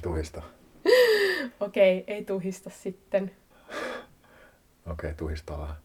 [0.00, 0.42] Ei tuhista.
[1.66, 3.30] Okei, ei tuhista sitten.
[4.90, 5.76] Okei, tuhistaa vähän.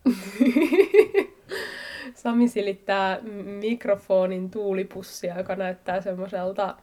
[2.23, 3.19] Sami silittää
[3.59, 6.77] mikrofonin tuulipussia, joka näyttää semmoiselta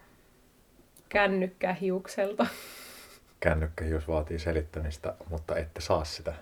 [1.09, 2.47] kännykkähiukselta.
[3.41, 6.35] Kännykkähius vaatii selittämistä, mutta ette saa sitä.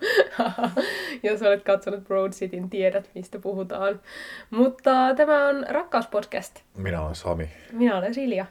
[1.23, 4.01] Jos olet katsonut Broad Cityn, tiedät mistä puhutaan.
[4.49, 6.59] Mutta tämä on Rakkauspodcast.
[6.77, 7.49] Minä olen Sami.
[7.71, 8.45] Minä olen Silja.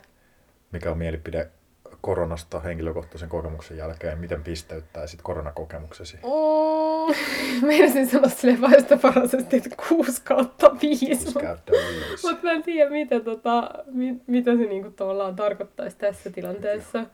[0.73, 1.51] Mikä on mielipide
[2.01, 4.19] koronasta henkilökohtaisen kokemuksen jälkeen?
[4.19, 6.17] Miten pisteyttäisit koronakokemuksesi?
[6.17, 7.15] Mm,
[7.67, 11.39] meinasin sanoa sille vaistoparaisesti, että 6 kautta 5.
[11.41, 12.27] Käyttää viisi.
[12.29, 17.05] Mutta mä en tiedä, mitä, tota, mit, mitä se niinku tavallaan tarkoittaisi tässä tilanteessa.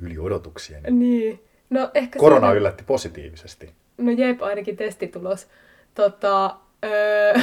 [0.00, 0.82] Yli odotuksien.
[0.90, 1.44] Niin.
[1.70, 3.70] No ehkä Korona siinä- yllätti positiivisesti.
[3.98, 5.48] No jep, ainakin testitulos.
[5.94, 7.34] Tota, öö,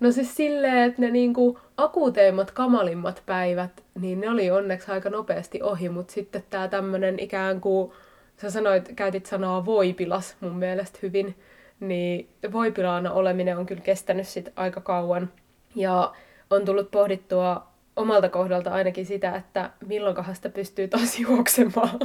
[0.00, 5.62] no siis silleen, että ne niinku akuuteimmat, kamalimmat päivät, niin ne oli onneksi aika nopeasti
[5.62, 7.92] ohi, mutta sitten tää tämmönen ikään kuin,
[8.36, 11.34] sä sanoit, käytit sanaa voipilas mun mielestä hyvin,
[11.80, 15.30] niin voipilaana oleminen on kyllä kestänyt sit aika kauan.
[15.74, 16.12] Ja
[16.50, 21.98] on tullut pohdittua omalta kohdalta ainakin sitä, että milloinkohan sitä pystyy taas juoksemaan,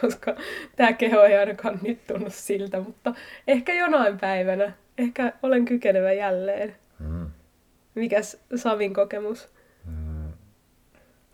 [0.00, 0.36] koska
[0.76, 3.14] tämä keho ei ainakaan nyt tunnu siltä, mutta
[3.48, 6.76] ehkä jonain päivänä, ehkä olen kykenevä jälleen.
[7.94, 9.48] Mikäs Savin kokemus?
[9.84, 10.32] Mm.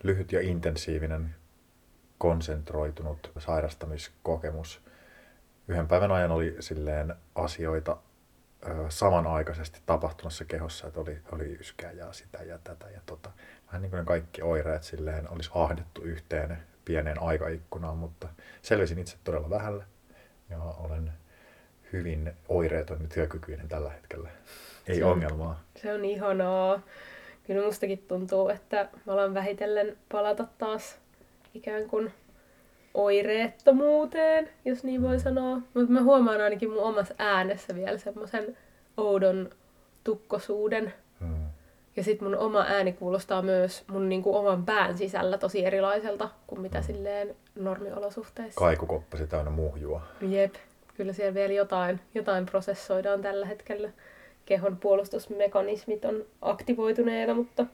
[0.02, 1.34] Lyhyt ja intensiivinen,
[2.18, 4.80] konsentroitunut sairastamiskokemus.
[5.68, 7.96] Yhden päivän ajan oli silleen asioita
[8.66, 13.30] ö, samanaikaisesti tapahtumassa kehossa, että oli, oli yskää ja sitä ja tätä ja tota.
[13.66, 18.28] Vähän niin kuin ne kaikki oireet silleen olisi ahdettu yhteen pieneen aikaikkunaan, mutta
[18.62, 19.84] selvisin itse todella vähällä
[20.50, 21.12] ja olen
[21.92, 24.30] hyvin oireeton ja työkykyinen tällä hetkellä.
[24.88, 25.60] Ei Se on- ongelmaa.
[25.76, 26.80] Se on ihanaa.
[27.46, 30.98] Kyllä mustakin tuntuu, että mä alan vähitellen palata taas
[31.54, 32.12] ikään kuin
[32.94, 35.56] oireettomuuteen, jos niin voi sanoa.
[35.56, 38.56] Mutta mä huomaan ainakin mun omassa äänessä vielä semmoisen
[38.96, 39.50] oudon
[40.04, 40.92] tukkosuuden.
[41.20, 41.46] Mm.
[41.96, 46.60] Ja sit mun oma ääni kuulostaa myös mun niinku oman pään sisällä tosi erilaiselta kuin
[46.60, 48.58] mitä silleen normiolosuhteissa.
[48.58, 50.02] Kaikukoppasi täynnä muhjua.
[50.20, 50.54] Jep,
[50.96, 53.90] kyllä siellä vielä jotain, jotain prosessoidaan tällä hetkellä.
[54.46, 57.66] Kehon puolustusmekanismit on aktivoituneena, mutta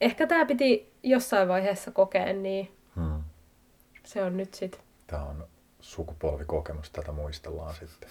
[0.00, 3.22] ehkä tämä piti jossain vaiheessa kokea, niin Hmm.
[4.04, 4.80] se on nyt sit.
[5.06, 5.46] Tämä on
[5.80, 8.08] sukupolvikokemus, tätä muistellaan sitten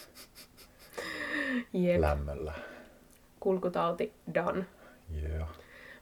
[1.74, 2.54] Jep, lämmöllä.
[3.40, 4.66] kulkutauti done.
[5.24, 5.48] Yeah.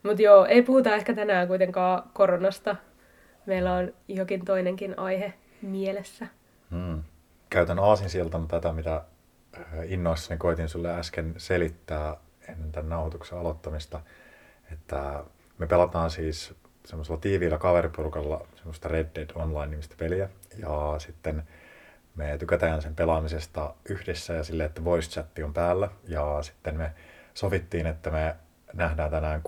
[0.02, 2.76] Mutta joo, ei puhuta ehkä tänään kuitenkaan koronasta.
[3.46, 6.26] Meillä on jokin toinenkin aihe mielessä.
[6.70, 7.02] Hmm.
[7.50, 9.02] Käytän aasinsiltana tätä, mitä
[9.84, 12.16] innoissani koitin sulle äsken selittää
[12.48, 14.00] ennen tämän nauhoituksen aloittamista,
[14.72, 15.24] että
[15.58, 20.28] me pelataan siis semmoisella tiiviillä kaveriporukalla semmoista Red Dead Online-nimistä peliä,
[20.58, 21.42] ja sitten
[22.14, 26.92] me tykätään sen pelaamisesta yhdessä ja silleen, että voice chatti on päällä, ja sitten me
[27.34, 28.36] sovittiin, että me
[28.72, 29.42] nähdään tänään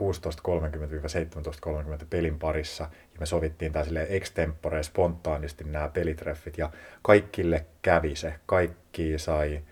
[2.01, 6.71] 16.30-17.30 pelin parissa, ja me sovittiin tää silleen extempore spontaanisti nämä pelitreffit, ja
[7.03, 9.63] kaikille kävi se, kaikki sai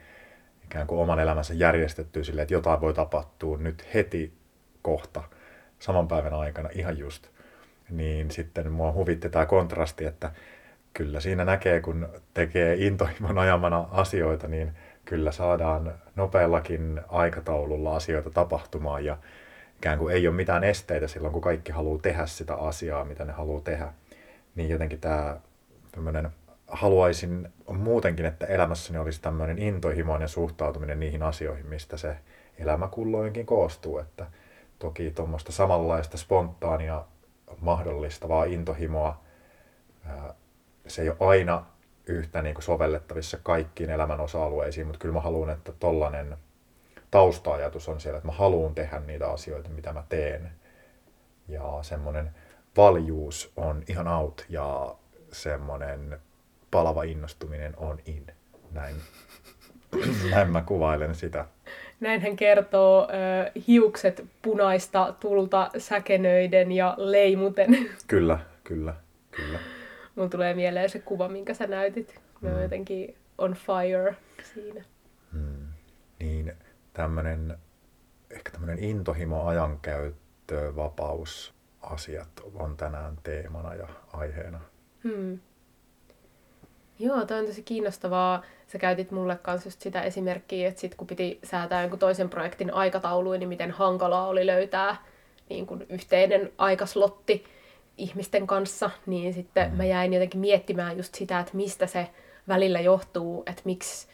[0.66, 4.32] ikään kuin oman elämänsä järjestettyä silleen, että jotain voi tapahtua nyt heti
[4.82, 5.22] kohta,
[5.78, 7.28] saman päivän aikana ihan just.
[7.90, 10.32] Niin sitten mua huvitti tämä kontrasti, että
[10.94, 14.72] kyllä siinä näkee, kun tekee intohimon ajamana asioita, niin
[15.04, 19.18] kyllä saadaan nopeallakin aikataululla asioita tapahtumaan ja
[19.76, 23.32] ikään kuin ei ole mitään esteitä silloin, kun kaikki haluaa tehdä sitä asiaa, mitä ne
[23.32, 23.92] haluaa tehdä.
[24.54, 25.36] Niin jotenkin tämä
[25.92, 26.30] tämmöinen,
[26.68, 32.16] haluaisin muutenkin, että elämässäni olisi tämmöinen intohimoinen suhtautuminen niihin asioihin, mistä se
[32.58, 33.98] elämä kulloinkin koostuu.
[33.98, 34.26] Että
[34.78, 37.04] toki tuommoista samanlaista spontaania
[37.60, 39.20] mahdollistavaa intohimoa,
[40.86, 41.64] se ei ole aina
[42.06, 46.36] yhtä niin kuin sovellettavissa kaikkiin elämän osa-alueisiin, mutta kyllä mä haluan, että tollainen
[47.10, 50.50] tausta-ajatus on siellä, että mä haluan tehdä niitä asioita, mitä mä teen.
[51.48, 52.30] Ja semmoinen
[52.76, 54.94] valjuus on ihan out ja
[55.32, 56.20] semmoinen
[56.70, 58.26] palava innostuminen on in.
[58.72, 58.96] Näin,
[60.30, 61.44] näin mä kuvailen sitä.
[62.00, 67.88] Näin hän kertoo ö, hiukset punaista tulta säkenöiden ja leimuten.
[68.06, 68.94] Kyllä, kyllä,
[69.30, 69.58] kyllä.
[70.14, 72.20] Mulla tulee mieleen se kuva, minkä sä näytit.
[72.42, 72.62] On Mm.
[72.62, 74.16] jotenkin on fire
[74.54, 74.84] siinä.
[75.32, 75.66] Hmm.
[76.20, 76.52] Niin
[76.92, 77.56] tämmöinen,
[78.30, 84.60] ehkä tämmöinen intohimo, ajankäyttö, vapaus, asiat on tänään teemana ja aiheena.
[85.04, 85.38] Hmm.
[86.98, 88.42] Joo, toi on tosi kiinnostavaa.
[88.66, 92.74] Sä käytit mulle kanssa just sitä esimerkkiä, että sit kun piti säätää jonkun toisen projektin
[92.74, 94.96] aikatauluun, niin miten hankalaa oli löytää
[95.48, 97.44] niin kun yhteinen aikaslotti.
[97.98, 99.76] ihmisten kanssa, niin sitten mm.
[99.76, 102.08] mä jäin jotenkin miettimään just sitä, että mistä se
[102.48, 104.08] välillä johtuu, että miksi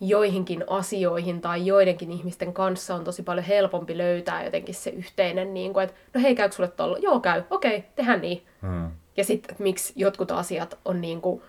[0.00, 5.72] joihinkin asioihin tai joidenkin ihmisten kanssa on tosi paljon helpompi löytää jotenkin se yhteinen, niin
[5.72, 6.98] kuin, että no hei, käykö sulle tuolla?
[6.98, 7.42] Joo, käy.
[7.50, 8.42] Okei, okay, tehdään niin.
[8.62, 8.90] Mm.
[9.16, 11.42] Ja sitten, miksi jotkut asiat on niin kuin,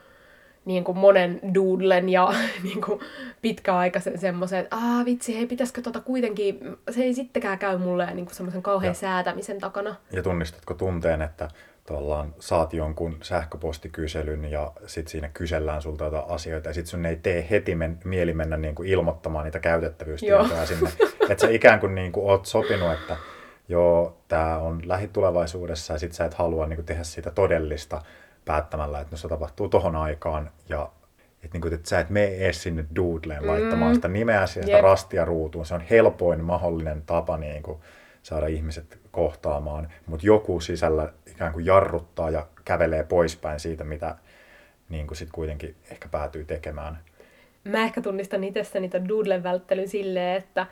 [0.67, 2.33] niin kuin monen doodlen ja
[2.63, 2.99] niin kuin
[3.41, 6.59] pitkäaikaisen semmoisen, että aah vitsi, hei, pitäisikö tota kuitenkin,
[6.89, 9.95] se ei sittenkään käy mulle niin kuin semmoisen kauhean ja, säätämisen takana.
[10.11, 11.47] Ja tunnistatko tunteen, että
[11.85, 17.15] tavallaan saat jonkun sähköpostikyselyn ja sitten siinä kysellään sulta jotain asioita ja sitten sun ei
[17.15, 20.89] tee heti men, mieli mennä niin kuin ilmoittamaan niitä käytettävyystietoja sinne.
[21.29, 23.17] Että sä ikään kuin, niin kuin oot sopinut, että
[23.67, 28.01] joo, tämä on lähitulevaisuudessa ja sitten sä et halua niin kuin tehdä siitä todellista
[28.47, 30.89] päättämällä, että no se tapahtuu tohon aikaan ja
[31.43, 33.47] että, niin kuin, että sä et mene edes sinne doodleen mm.
[33.47, 34.81] laittamaan sitä nimeä ja sitä yep.
[34.81, 35.65] rastia ruutuun.
[35.65, 37.79] Se on helpoin mahdollinen tapa niin kuin,
[38.23, 44.15] saada ihmiset kohtaamaan, mutta joku sisällä ikään kuin jarruttaa ja kävelee poispäin siitä, mitä
[44.89, 46.99] niin kuin sit kuitenkin ehkä päätyy tekemään.
[47.63, 50.67] Mä ehkä tunnistan itse niitä doodlen välttelyn silleen, että,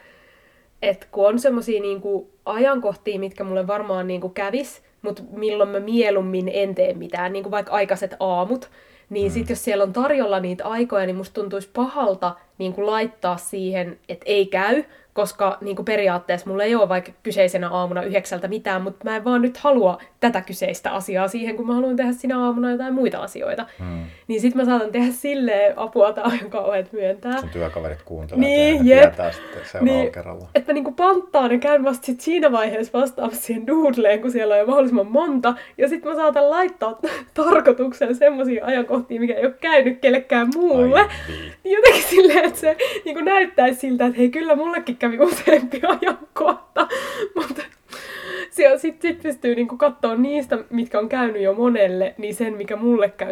[0.81, 2.01] että kun on semmoisia niin
[2.45, 7.43] ajankohtia, mitkä mulle varmaan niin kuin kävis, mutta milloin mä mieluummin en tee mitään, niin
[7.43, 8.69] kuin vaikka aikaiset aamut,
[9.09, 9.33] niin mm.
[9.33, 13.99] sitten jos siellä on tarjolla niitä aikoja, niin musta tuntuisi pahalta niin kuin laittaa siihen,
[14.09, 14.83] että ei käy,
[15.15, 19.23] koska niin kuin periaatteessa mulla ei ole vaikka kyseisenä aamuna yhdeksältä mitään, mutta mä en
[19.23, 23.17] vaan nyt halua tätä kyseistä asiaa siihen, kun mä haluan tehdä sinä aamuna jotain muita
[23.17, 23.65] asioita.
[23.79, 24.05] Hmm.
[24.27, 27.39] Niin sit mä saatan tehdä silleen apua, tai on kauhean myöntää.
[27.39, 30.47] Sun työkaverit kuuntelevat niin, ja tietää sitten seuraavalla niin, kerralla.
[30.55, 34.53] Että mä niinku panttaan ja käyn vasta sit siinä vaiheessa vastaamassa siihen doodleen, kun siellä
[34.53, 35.53] on jo mahdollisimman monta.
[35.77, 36.99] Ja sit mä saatan laittaa
[37.33, 40.99] tarkoituksen semmoisia ajankohtia, mikä ei ole käynyt kellekään muulle.
[40.99, 41.75] Ai, niin.
[41.75, 46.87] Jotenkin silleen, että se niinku näyttäisi siltä, että hei kyllä mullekin kävi useampi ajankohta,
[47.35, 47.61] mutta
[48.77, 53.09] sitten sit pystyy niinku katsoa niistä, mitkä on käynyt jo monelle, niin sen, mikä mulle
[53.09, 53.31] käy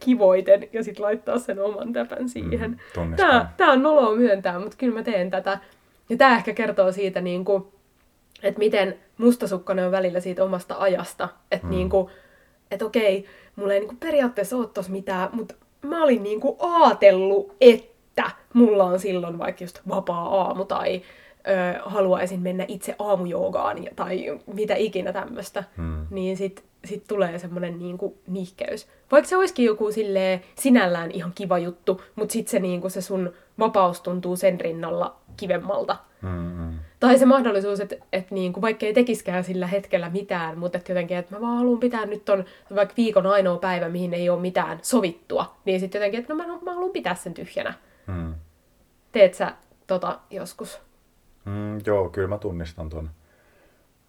[0.00, 2.80] kivoiten, ja sitten laittaa sen oman täpän siihen.
[2.96, 5.58] Mm, tää, tää on noloa myöntää, mutta kyllä mä teen tätä.
[6.08, 7.72] Ja tämä ehkä kertoo siitä, niinku,
[8.42, 11.28] että miten mustasukkainen on välillä siitä omasta ajasta.
[11.50, 11.70] Että mm.
[11.70, 12.10] niinku,
[12.70, 13.26] et okei,
[13.56, 17.91] mulla ei niinku periaatteessa ole tos mitään, mutta mä olin niinku aatellut, että
[18.52, 21.02] mulla on silloin vaikka just vapaa aamu tai
[21.48, 26.06] ö, haluaisin mennä itse aamujoogaan tai mitä ikinä tämmöistä, hmm.
[26.10, 28.88] niin sit, sit tulee semmoinen niinku nihkeys.
[29.12, 33.32] Vaikka se olisikin joku silleen sinällään ihan kiva juttu, mutta sitten se, niinku, se sun
[33.58, 35.96] vapaus tuntuu sen rinnalla kivemmalta.
[36.22, 36.78] Hmm.
[37.00, 41.16] Tai se mahdollisuus, että et niinku, vaikka ei tekiskään sillä hetkellä mitään, mutta et jotenkin,
[41.16, 42.44] että mä vaan haluan pitää nyt on
[42.74, 46.58] vaikka viikon ainoa päivä, mihin ei ole mitään sovittua, niin sitten jotenkin, että no mä,
[46.62, 47.74] mä haluan pitää sen tyhjänä.
[48.06, 48.34] Hmm.
[49.12, 49.54] Teet sä
[49.86, 50.80] tota joskus?
[51.44, 53.10] Mm, joo, kyllä mä tunnistan tuon.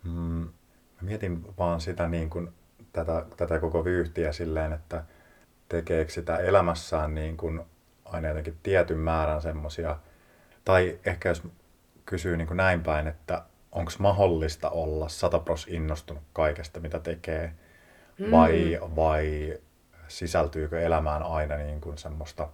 [0.04, 2.54] Mm, mä mietin vaan sitä niin kuin,
[2.94, 5.04] tätä, tätä koko vyyhtiä silleen, että
[5.70, 7.62] tekeekö sitä elämässään niin kuin
[8.06, 9.98] aina jotenkin tietyn määrän semmoisia,
[10.66, 11.44] tai ehkä jos
[12.06, 17.54] kysyy niin kuin näin päin, että onko mahdollista olla satapros innostunut kaikesta, mitä tekee,
[18.20, 18.32] mm.
[18.32, 19.58] vai, vai
[20.08, 22.50] sisältyykö elämään aina niin kuin semmoista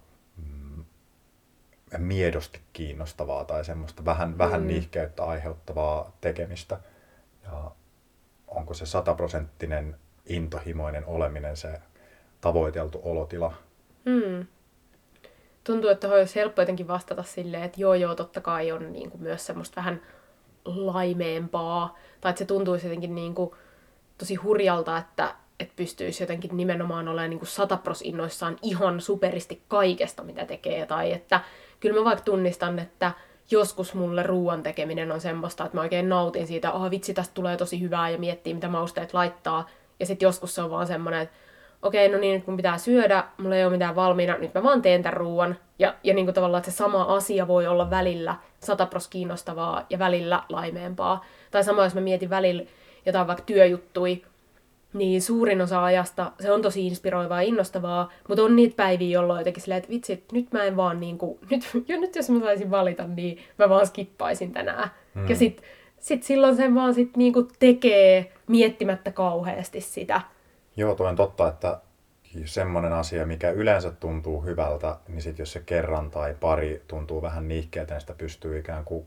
[1.98, 4.38] miedosti kiinnostavaa tai semmoista vähän, mm.
[4.38, 6.80] vähän niihkeyttä aiheuttavaa tekemistä.
[7.42, 7.70] Ja
[8.48, 11.80] onko se sataprosenttinen intohimoinen oleminen se
[12.40, 13.52] tavoiteltu olotila?
[14.04, 14.46] Mm.
[15.64, 19.22] Tuntuu, että olisi helppo jotenkin vastata silleen, että joo joo, totta kai on niin kuin
[19.22, 20.02] myös semmoista vähän
[20.64, 21.98] laimeempaa.
[22.20, 23.50] Tai että se tuntuisi jotenkin niin kuin
[24.18, 30.44] tosi hurjalta, että, että pystyisi jotenkin nimenomaan olemaan niin satapros innoissaan ihan superisti kaikesta, mitä
[30.44, 30.86] tekee.
[30.86, 31.40] Tai että
[31.80, 33.12] kyllä mä vaikka tunnistan, että
[33.50, 37.56] joskus mulle ruoan tekeminen on semmoista, että mä oikein nautin siitä, oh, vitsi, tästä tulee
[37.56, 39.68] tosi hyvää ja miettii, mitä mausteet laittaa.
[40.00, 41.36] Ja sitten joskus se on vaan semmoinen, että
[41.82, 44.62] okei, okay, no niin, nyt kun pitää syödä, mulla ei ole mitään valmiina, nyt mä
[44.62, 45.56] vaan teen tämän ruoan.
[45.78, 49.98] Ja, ja niin kuin tavallaan, että se sama asia voi olla välillä satapros kiinnostavaa ja
[49.98, 51.24] välillä laimeempaa.
[51.50, 52.62] Tai sama, jos mä mietin välillä
[53.06, 54.22] jotain vaikka työjuttui,
[54.92, 59.40] niin suurin osa ajasta se on tosi inspiroivaa ja innostavaa, mutta on niitä päiviä, jolloin
[59.40, 62.70] jotenkin silleen, että vitsi, nyt mä en vaan niinku, nyt, jo nyt jos mä saisin
[62.70, 64.90] valita, niin mä vaan skippaisin tänään.
[65.14, 65.28] Mm.
[65.28, 65.62] Ja sit,
[65.98, 70.20] sit silloin sen vaan sit niinku tekee miettimättä kauheasti sitä.
[70.76, 71.80] Joo, tuo on totta, että
[72.44, 77.48] semmoinen asia, mikä yleensä tuntuu hyvältä, niin sit jos se kerran tai pari tuntuu vähän
[77.48, 79.06] niihkeeltä, niin sitä pystyy ikään kuin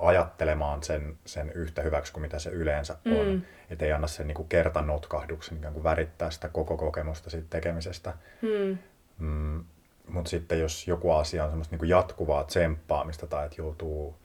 [0.00, 3.26] ajattelemaan sen, sen yhtä hyväksi kuin mitä se yleensä on.
[3.26, 3.42] Mm.
[3.70, 8.14] Että ei anna sen niin kuin kertanotkahduksen ikään kuin värittää sitä koko kokemusta siitä tekemisestä.
[8.42, 8.78] Mm.
[9.18, 9.64] Mm,
[10.08, 14.16] Mutta sitten jos joku asia on semmoista niin kuin jatkuvaa tsemppaamista tai että joutuu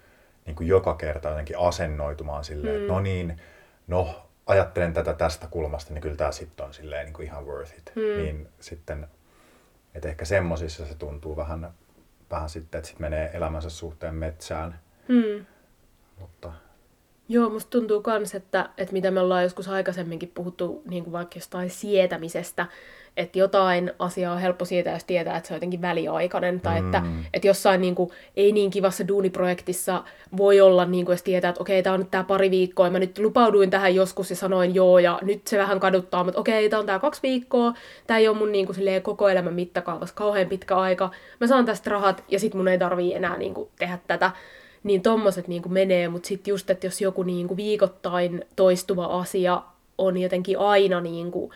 [0.45, 2.81] niin kuin joka kerta jotenkin asennoitumaan silleen, mm.
[2.81, 3.41] että no niin,
[3.87, 7.77] no ajattelen tätä tästä kulmasta, niin kyllä tämä sitten on silleen niin kuin ihan worth
[7.77, 7.91] it.
[7.95, 8.23] Mm.
[8.23, 9.07] Niin sitten,
[9.95, 11.71] että ehkä semmosissa se tuntuu vähän,
[12.31, 14.79] vähän sitten, että sitten menee elämänsä suhteen metsään.
[15.07, 15.45] Hmm.
[16.19, 16.51] Mutta
[17.29, 21.37] Joo, musta tuntuu kans, että, että mitä me ollaan joskus aikaisemminkin puhuttu niin kuin vaikka
[21.37, 22.65] jostain sietämisestä,
[23.17, 26.85] että jotain asiaa on helppo sietää, jos tietää, että se on jotenkin väliaikainen, tai Mm.
[26.85, 27.01] että,
[27.33, 30.03] että jossain niin kuin, ei niin kivassa duuniprojektissa
[30.37, 32.91] voi olla, niin kuin, jos tietää, että okei, tämä on nyt tämä pari viikkoa, ja
[32.91, 36.69] mä nyt lupauduin tähän joskus ja sanoin joo, ja nyt se vähän kaduttaa, mutta okei,
[36.69, 37.73] tämä on tämä kaksi viikkoa,
[38.07, 41.65] tämä ei ole mun niin kuin, silleen, koko elämän mittakaavassa kauhean pitkä aika, mä saan
[41.65, 44.31] tästä rahat, ja sit mun ei tarvii enää niin kuin, tehdä tätä,
[44.83, 49.61] niin tommoset niinku menee, mutta sitten just, että jos joku niinku viikoittain toistuva asia
[49.97, 51.53] on jotenkin aina niinku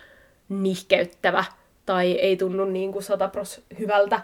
[0.50, 1.44] nihkeyttävä
[1.86, 4.22] tai ei tunnu niinku satapros hyvältä,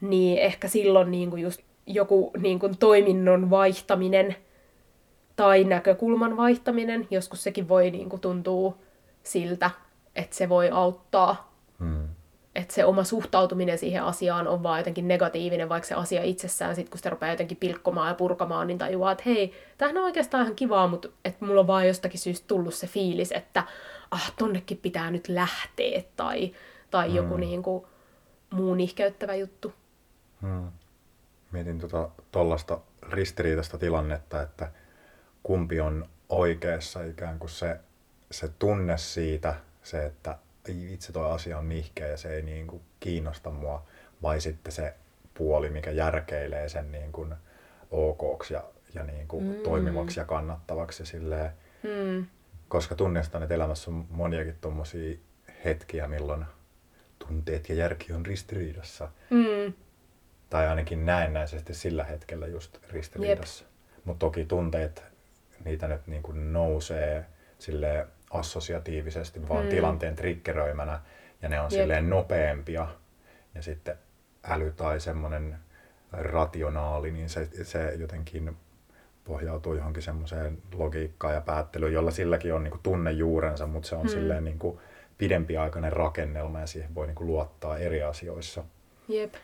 [0.00, 4.36] niin ehkä silloin niinku just joku niinku toiminnon vaihtaminen
[5.36, 8.76] tai näkökulman vaihtaminen, joskus sekin voi niinku tuntua
[9.22, 9.70] siltä,
[10.16, 11.47] että se voi auttaa
[12.58, 16.88] että se oma suhtautuminen siihen asiaan on vaan jotenkin negatiivinen, vaikka se asia itsessään, sit
[16.88, 20.56] kun sitä rupeaa jotenkin pilkkomaan ja purkamaan, niin tajuaa, että hei, tämähän on oikeastaan ihan
[20.56, 23.64] kivaa, mutta että mulla on vaan jostakin syystä tullut se fiilis, että
[24.10, 26.52] ah, tonnekin pitää nyt lähteä, tai,
[26.90, 27.86] tai joku niin kuin,
[28.50, 29.72] muu nihkeyttävä juttu.
[30.42, 30.68] mm.
[31.52, 34.72] Mietin tuota tollasta ristiriitaista tilannetta, että
[35.42, 37.80] kumpi on oikeassa ikään kuin se,
[38.30, 40.38] se tunne siitä, se, että
[40.72, 43.86] itse toi asia on nihkeä ja se ei niin kuin kiinnosta mua,
[44.22, 44.94] vai sitten se
[45.34, 47.34] puoli, mikä järkeilee sen niin kuin
[47.90, 49.54] okoksi ja, ja niin kuin Mm.
[49.62, 51.02] toimivaksi ja kannattavaksi.
[51.02, 51.50] Ja silleen,
[51.82, 52.26] Hmm.
[52.68, 55.16] koska tunnistan, että elämässä on moniakin tuommoisia
[55.64, 56.44] hetkiä, milloin
[57.18, 59.08] tunteet ja järki on ristiriidassa.
[59.30, 59.72] Hmm.
[60.50, 63.64] Tai ainakin näennäisesti sillä hetkellä just ristiriidassa.
[64.04, 65.04] Mutta toki tunteet,
[65.64, 67.24] niitä nyt niin kuin nousee
[67.58, 69.70] sille assosiatiivisesti vaan Mm.
[69.70, 71.00] tilanteen triggeröimänä
[71.42, 71.80] ja ne on Jep.
[71.80, 72.88] silleen nopeampia.
[73.54, 73.98] Ja sitten
[74.50, 75.56] äly tai semmoinen
[76.12, 78.56] rationaali, niin se, se jotenkin
[79.24, 84.02] pohjautuu johonkin semmoiseen logiikkaan ja päättelyyn, jolla silläkin on niin kuin tunnejuurensa, mutta se on
[84.02, 84.08] Mm.
[84.08, 84.78] silleen niin kuin
[85.18, 88.64] pidempiaikainen rakennelma ja siihen voi niin kuin luottaa eri asioissa.
[89.08, 89.34] Jep.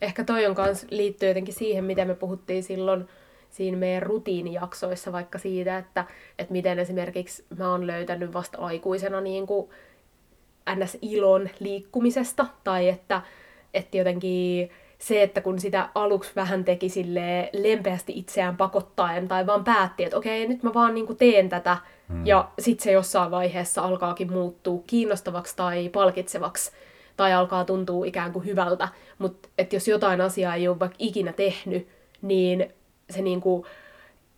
[0.00, 3.08] Ehkä toi on kans liittyy jotenkin siihen, mitä me puhuttiin silloin
[3.54, 6.04] siinä meidän rutiinijaksoissa, vaikka siitä, että,
[6.38, 9.70] että miten esimerkiksi mä oon löytänyt vasta aikuisena niin kuin
[10.76, 13.22] ns-ilon liikkumisesta, tai että,
[13.74, 19.64] että jotenkin se, että kun sitä aluksi vähän teki sille lempeästi itseään pakottaen, tai vaan
[19.64, 21.76] päätti, että okei, nyt mä vaan niin kuin teen tätä,
[22.08, 22.26] Mm.
[22.26, 26.72] ja sitten se jossain vaiheessa alkaakin muuttua kiinnostavaksi tai palkitsevaksi,
[27.16, 28.88] tai alkaa tuntua ikään kuin hyvältä.
[29.18, 31.88] Mutta jos jotain asiaa ei ole vaikka ikinä tehnyt,
[32.22, 32.72] niin
[33.10, 33.66] se niinku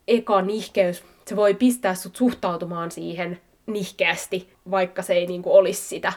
[0.09, 6.13] eka nihkeys, se voi pistää sut suhtautumaan siihen nihkeästi, vaikka se ei niinku olisi sitä.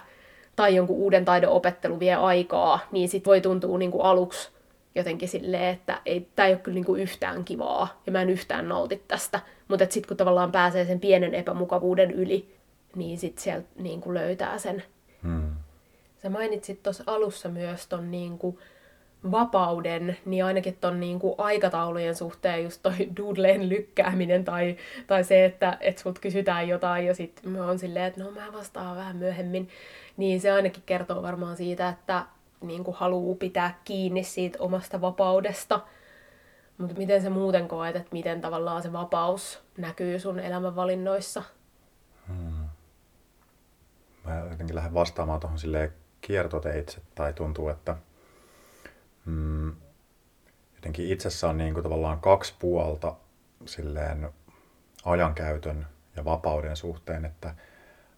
[0.56, 4.50] Tai jonkun uuden taidon opettelu vie aikaa, niin sit voi tuntua niinku aluksi
[4.96, 8.70] jotenkin silleen, että ei, tämä ei ole kyllä niinku yhtään kivaa ja mä en yhtään
[8.70, 9.40] nauti tästä.
[9.68, 12.56] Mutta sitten kun tavallaan pääsee sen pienen epämukavuuden yli,
[12.96, 14.84] niin sitten sieltä niinku löytää sen
[15.24, 15.56] Hmm.
[16.22, 18.60] Sä mainitsit tuossa alussa myös ton niinku
[19.32, 25.78] vapauden, niin ainakin ton niinku aikataulujen suhteen just toi doodleen lykkääminen tai, tai se, että
[25.82, 29.70] et sulta kysytään jotain ja sitten mä oon silleen, että no mä vastaan vähän myöhemmin,
[30.18, 32.26] niin se ainakin kertoo varmaan siitä, että
[32.62, 35.80] niinku haluu pitää kiinni siitä omasta vapaudesta.
[36.78, 41.44] Mutta miten sä muuten koet, että miten tavallaan se vapaus näkyy sun elämänvalinnoissa?
[44.24, 47.96] Mä jotenkin lähden vastaamaan tuohon silleen kiertoteitse, tai tuntuu, että
[49.30, 49.76] mm,
[50.76, 53.16] jotenkin itsessä on niin kuin tavallaan kaksi puolta
[53.66, 54.30] silleen
[55.06, 57.56] ajankäytön ja vapauden suhteen, että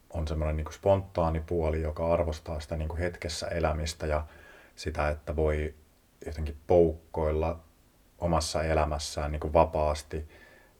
[0.10, 4.25] on semmoinen niin spontaani puoli, joka arvostaa sitä niin kuin hetkessä elämistä ja
[4.75, 5.74] sitä, että voi
[6.25, 7.60] jotenkin poukkoilla
[8.20, 10.30] omassa elämässään niin kuin vapaasti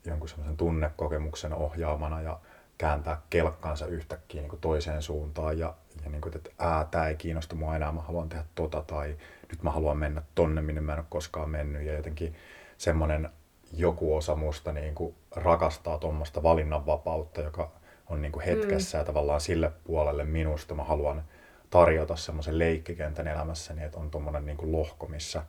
[0.06, 2.40] jonkun semmoisen tunnekokemuksen ohjaamana ja
[2.78, 5.60] kääntää kelkkansa yhtäkkiä niin kuin toiseen suuntaan.
[5.60, 8.82] Ja, ja niin kuin, että ää, tämä ei kiinnosta mua enää, mä haluan tehdä tota
[8.82, 9.18] tai
[9.52, 11.82] nyt mä haluan mennä tonne, minne mä en ole koskaan mennyt.
[11.82, 12.36] Ja jotenkin
[12.78, 13.30] semmoinen
[13.74, 17.72] joku osa musta niin kuin rakastaa tuommoista valinnanvapautta, joka
[18.10, 20.76] on niin kuin hetkessä ja tavallaan sille puolelle minusta.
[20.76, 21.24] Mä haluan
[21.70, 25.44] tarjota semmoisen leikkikentän elämässäni, että on tuommoinen niin kuin lohko, missä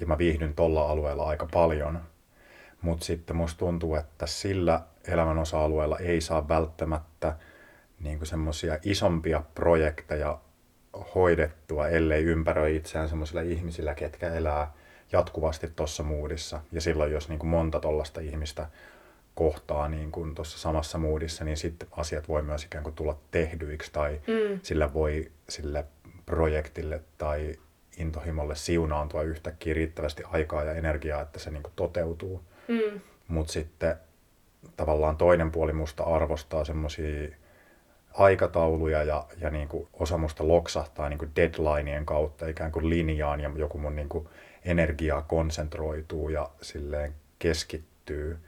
[0.00, 2.00] ja mä viihdyn tolla alueella aika paljon,
[2.82, 7.36] mutta sitten musta tuntuu, että sillä elämän osa-alueella ei saa välttämättä
[8.00, 10.38] niin semmoisia isompia projekteja
[11.14, 14.72] hoidettua, ellei ympäröi itseään semmoisilla ihmisillä, ketkä elää
[15.12, 16.60] jatkuvasti tuossa muudissa.
[16.72, 18.66] Ja silloin, jos niin kuin monta tollasta ihmistä
[19.34, 23.92] kohtaa niin kuin tuossa samassa moodissa, niin sitten asiat voi myös ikään kuin tulla tehdyiksi
[23.92, 24.60] tai Mm.
[24.62, 25.84] sillä voi sille
[26.26, 27.54] projektille tai
[27.96, 32.44] intohimolle siunaantua yhtäkkiä riittävästi aikaa ja energiaa, että se niin kuin toteutuu.
[32.68, 33.00] Mm.
[33.28, 33.96] Mutta sitten
[34.76, 37.28] tavallaan toinen puoli musta arvostaa semmoisia
[38.14, 43.40] aikatauluja ja, ja niin kuin osa musta loksahtaa niin kuin deadlineien kautta ikään kuin linjaan
[43.40, 44.28] ja joku mun niin kuin
[44.64, 48.38] energiaa konsentroituu ja silleen keskittyy.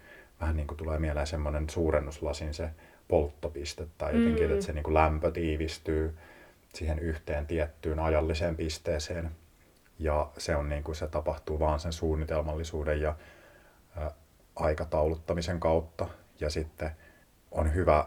[0.40, 2.70] Vähän niin kuin tulee mieleen semmoinen suurennuslasin se
[3.08, 4.52] polttopiste tai jotenkin, Mm.
[4.52, 6.16] että se niin kuin lämpö tiivistyy
[6.75, 9.30] siihen yhteen tiettyyn ajalliseen pisteeseen.
[9.99, 13.14] Ja se on niin kuin se tapahtuu vaan sen suunnitelmallisuuden ja
[14.02, 14.11] ä,
[14.56, 16.08] aikatauluttamisen kautta.
[16.40, 16.90] Ja sitten
[17.50, 18.06] on hyvä,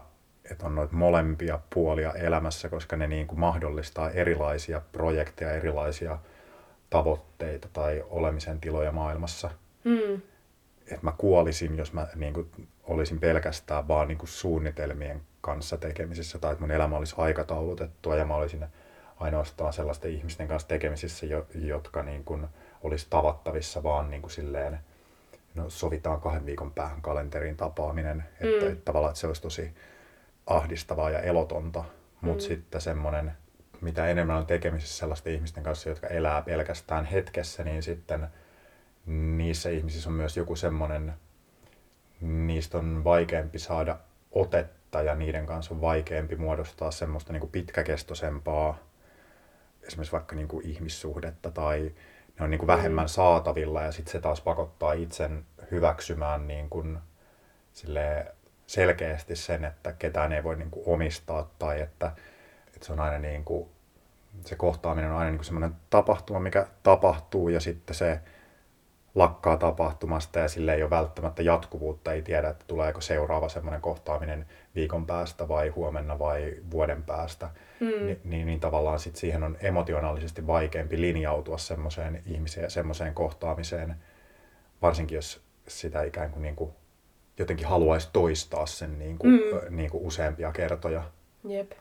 [0.50, 6.18] että on noita molempia puolia elämässä, koska ne niin kuin mahdollistaa erilaisia projekteja, erilaisia
[6.90, 9.50] tavoitteita tai olemisen tiloja maailmassa.
[9.84, 10.14] Mm.
[10.80, 12.50] Että mä kuolisin, jos mä niin kuin,
[12.84, 18.24] olisin pelkästään vaan niin kuin suunnitelmien kanssa tekemisissä tai että mun elämä olisi aikataulutettua ja
[18.24, 18.66] mä olisin
[19.20, 22.46] ainoastaan sellaisten ihmisten kanssa tekemisissä, jo- jotka niin kuin,
[22.82, 24.78] olisi tavattavissa vaan niin kuin silleen,
[25.54, 28.72] no sovitaan kahden viikon päähän kalenteriin tapaaminen, että, Mm.
[28.72, 29.74] että tavallaan että se olisi tosi
[30.50, 31.84] ahdistavaa ja elotonta,
[32.20, 32.48] mutta Mm.
[32.48, 33.32] sitten semmoinen,
[33.80, 38.26] mitä enemmän on tekemisissä sellaisten ihmisten kanssa, jotka elää pelkästään hetkessä, niin sitten
[39.06, 41.12] niissä ihmisissä on myös joku semmoinen,
[42.20, 43.96] niistä on vaikeampi saada
[44.32, 48.78] otetta ja niiden kanssa on vaikeampi muodostaa semmoista niin kuin pitkäkestoisempaa
[49.82, 51.92] esimerkiksi vaikka niin kuin ihmissuhdetta tai
[52.38, 53.08] ne on niin kuin vähemmän Mm.
[53.08, 56.98] saatavilla ja sitten se taas pakottaa itsen hyväksymään niin kuin
[57.72, 58.26] silleen
[58.70, 62.12] selkeästi sen, että ketään ei voi niin kuin omistaa tai että,
[62.66, 63.68] että se on aina niin kuin,
[64.44, 68.20] se kohtaaminen on aina niin kuin semmoinen tapahtuma, mikä tapahtuu ja sitten se
[69.14, 74.46] lakkaa tapahtumasta ja sille ei ole välttämättä jatkuvuutta, ei tiedä, että tuleeko seuraava semmoinen kohtaaminen
[74.74, 78.06] viikon päästä vai huomenna vai vuoden päästä, Mm.
[78.06, 83.96] Ni, niin, niin tavallaan sit siihen on emotionaalisesti vaikeampi linjautua semmoiseen ihmiseen ja semmoiseen kohtaamiseen,
[84.82, 86.72] varsinkin jos sitä ikään kuin, niin kuin
[87.42, 89.76] jotenkin haluaisi toistaa sen niin kuin, Mm.
[89.76, 91.02] niin kuin useampia kertoja,
[91.48, 91.72] Jep.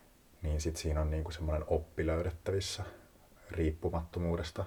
[0.41, 2.83] niin sitten siinä on niin kuin semmoinen oppi löydettävissä
[3.51, 4.65] riippumattomuudesta.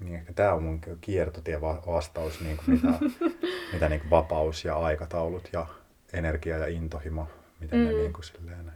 [0.00, 2.98] Niin ehkä tämä on mun kiertotie va- vastaus, niin kuin mitä,
[3.72, 5.66] mitä niin kuin vapaus ja aikataulut ja
[6.12, 7.26] energia ja intohimo,
[7.60, 7.84] miten mm.
[7.84, 8.72] ne niin kuin silleen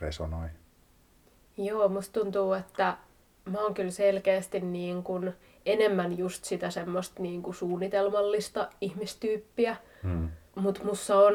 [0.00, 0.48] resonoi.
[1.56, 2.96] Joo, musta tuntuu, että
[3.44, 5.32] mä oon kyllä selkeästi niin kuin
[5.66, 9.76] enemmän just sitä semmoista niin kuin suunnitelmallista ihmistyyppiä.
[10.02, 10.28] Mm.
[10.54, 11.34] Mutta mussa on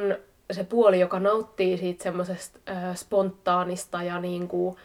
[0.52, 4.78] se puoli, joka nauttii siitä semmoisesta äh, spontaanista ja niinku,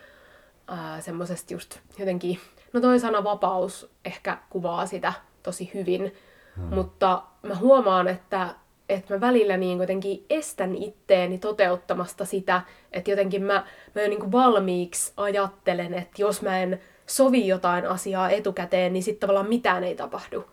[0.73, 2.39] äh, semmoisesta just jotenkin,
[2.73, 6.15] no toi sana vapaus ehkä kuvaa sitä tosi hyvin,
[6.57, 6.75] Mm.
[6.75, 8.49] mutta mä huomaan, että,
[8.89, 14.33] että mä välillä niin jotenkin estän itteeni toteuttamasta sitä, että jotenkin mä, mä jo niin
[14.33, 19.95] valmiiksi ajattelen, että jos mä en sovi jotain asiaa etukäteen, niin sitten tavallaan mitään ei
[19.95, 20.45] tapahdu.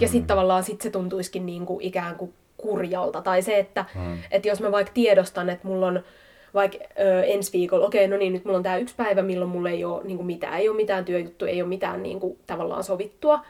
[0.00, 2.34] Ja sitten tavallaan sit se tuntuisikin niin kuin ikään kuin
[2.68, 3.22] kurjalta.
[3.22, 4.18] Tai se, että, Mm.
[4.30, 6.00] että jos mä vaikka tiedostan, että mulla on
[6.54, 9.70] vaikka ö, ensi viikolla, okei, no niin, nyt mulla on tää yksi päivä, milloin mulla
[9.70, 12.84] ei ole niin kuin mitään, ei ole mitään työjuttuja, ei ole mitään niin kuin, tavallaan
[12.84, 13.40] sovittua,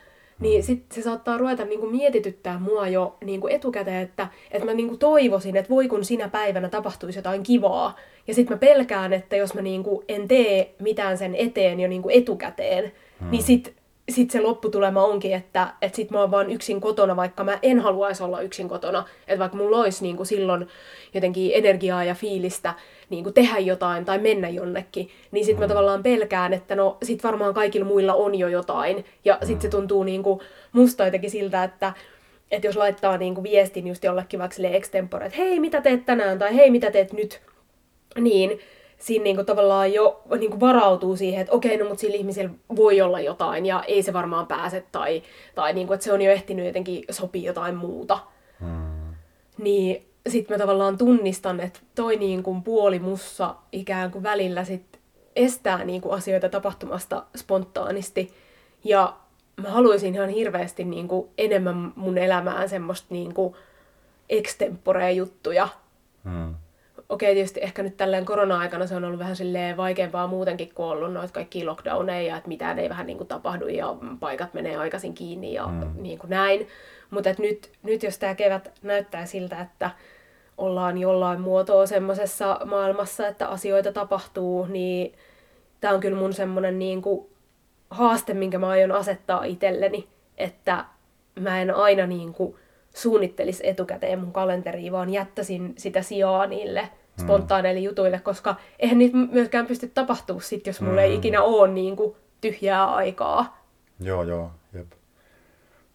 [0.40, 4.66] niin sit se saattaa ruveta niin kuin mietityttää mua jo niin kuin etukäteen, että, että
[4.66, 7.96] mä niin kuin toivoisin, että voi kun sinä päivänä tapahtuisi jotain kivaa.
[8.26, 11.88] Ja sitten mä pelkään, että jos mä niin kuin en tee mitään sen eteen jo
[11.88, 13.30] niin kuin etukäteen, hmm.
[13.30, 13.74] niin sit,
[14.08, 17.80] sit se lopputulema onkin, että, että sit mä oon vaan yksin kotona, vaikka mä en
[17.80, 19.04] haluaisi olla yksin kotona.
[19.28, 20.68] Että vaikka mulla olisi niin kuin silloin
[21.14, 22.74] jotenkin energiaa ja fiilistä
[23.10, 27.24] niin kuin tehdä jotain tai mennä jonnekin, niin sitten mä tavallaan pelkään, että no sit
[27.24, 29.04] varmaan kaikilla muilla on jo jotain.
[29.24, 30.40] Ja sitten se tuntuu niin kuin
[30.72, 31.92] musta jotenkin siltä, että
[32.50, 36.38] että jos laittaa niin kuin viestin just jollekin vaikka extempore, että hei, mitä teet tänään,
[36.38, 37.40] tai hei, mitä teet nyt,
[38.20, 38.60] niin
[38.98, 43.20] siinä niinku tavallaan jo niinku varautuu siihen, että okei, no mutta sillä ihmisellä voi olla
[43.20, 45.22] jotain ja ei se varmaan pääse tai,
[45.54, 48.18] tai niinku, että se on jo ehtinyt jotenkin sopia jotain muuta.
[48.60, 49.14] Mm.
[49.58, 55.00] Niin sitten mä tavallaan tunnistan, että toi niinku puoli mussa ikään kuin välillä sit
[55.36, 58.34] estää niinku asioita tapahtumasta spontaanisti.
[58.84, 59.16] Ja
[59.62, 63.56] mä haluaisin ihan hirveästi niinku enemmän mun elämään semmoista niinku
[64.28, 65.68] extemporea juttuja,
[66.24, 66.54] Mm.
[67.08, 70.90] Okei, tietysti ehkä nyt tälleen korona-aikana se on ollut vähän silleen vaikeampaa muutenkin, kun on
[70.92, 75.14] ollut noita kaikki lockdowneja, että mitään ei vähän niin kuin tapahdu ja paikat menee aikaisin
[75.14, 75.74] kiinni ja Mm.
[75.74, 76.02] mm.
[76.02, 76.68] niin kuin näin.
[77.10, 79.90] Mutta nyt, nyt jos tämä kevät näyttää siltä, että
[80.58, 85.12] ollaan jollain muotoa semmoisessa maailmassa, että asioita tapahtuu, niin
[85.80, 87.26] tämä on kyllä mun semmoinen niin kuin
[87.90, 90.84] haaste, minkä mä aion asettaa itselleni, että
[91.40, 92.56] mä en aina niin kuin
[92.94, 96.88] suunnittelisi etukäteen mun kalenteriin, vaan jättäisin sitä sijaa niille
[97.20, 97.84] spontaaneille mm.
[97.84, 101.04] jutuille, koska eihän niitä myöskään pysty tapahtuu sit, jos mulla mm.
[101.04, 103.64] ei ikinä ole niin kuin, tyhjää aikaa.
[104.00, 104.92] Joo, joo, jep.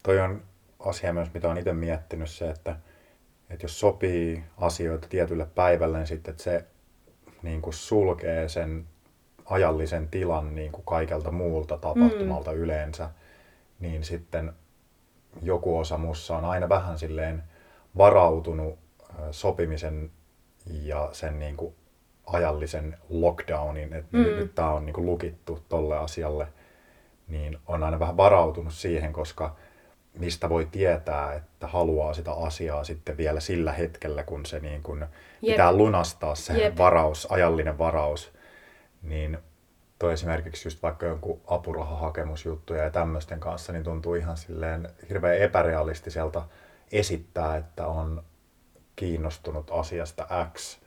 [0.03, 0.41] Toi on
[0.79, 2.75] asia myös, mitä on itse miettinyt, se, että,
[3.49, 6.65] että jos sopii asioita tietylle päivälle, niin sitten että se
[7.43, 8.85] niin kuin sulkee sen
[9.45, 12.57] ajallisen tilan niin kuin kaikelta muulta tapahtumalta mm.
[12.57, 13.09] yleensä,
[13.79, 14.53] niin sitten
[15.41, 17.43] joku osa mussa on aina vähän silleen
[17.97, 18.79] varautunut
[19.31, 20.11] sopimisen
[20.65, 21.75] ja sen niin kuin
[22.25, 24.23] ajallisen lockdownin, että mm.
[24.23, 26.47] nyt tämä on niin kuin lukittu tolle asialle,
[27.27, 29.55] niin on aina vähän varautunut siihen, koska
[30.19, 35.05] mistä voi tietää, että haluaa sitä asiaa sitten vielä sillä hetkellä, kun se niin kuin
[35.41, 36.77] pitää lunastaa se Jep.
[36.77, 38.33] varaus, ajallinen varaus,
[39.01, 39.37] niin
[39.99, 46.43] toi esimerkiksi just vaikka jonkun apurahahakemusjuttuja ja tämmöisten kanssa, niin tuntuu ihan silleen hirveän epärealistiselta
[46.91, 48.23] esittää, että on
[48.95, 50.79] kiinnostunut asiasta X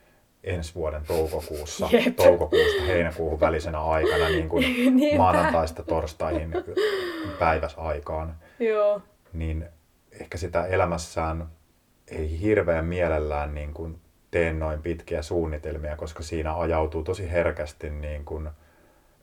[0.44, 2.16] ensi vuoden toukokuussa, Jep.
[2.16, 4.64] toukokuusta heinäkuuhun välisenä aikana niin kuin
[5.18, 6.52] maanantaista torstaihin
[7.38, 8.34] päiväsaikaan.
[8.58, 9.02] Joo.
[9.32, 9.68] Niin
[10.20, 11.46] ehkä sitä elämässään
[12.08, 18.24] ei hirveän mielellään niin kuin tee noin pitkiä suunnitelmia, koska siinä ajautuu tosi herkästi niin
[18.24, 18.50] kuin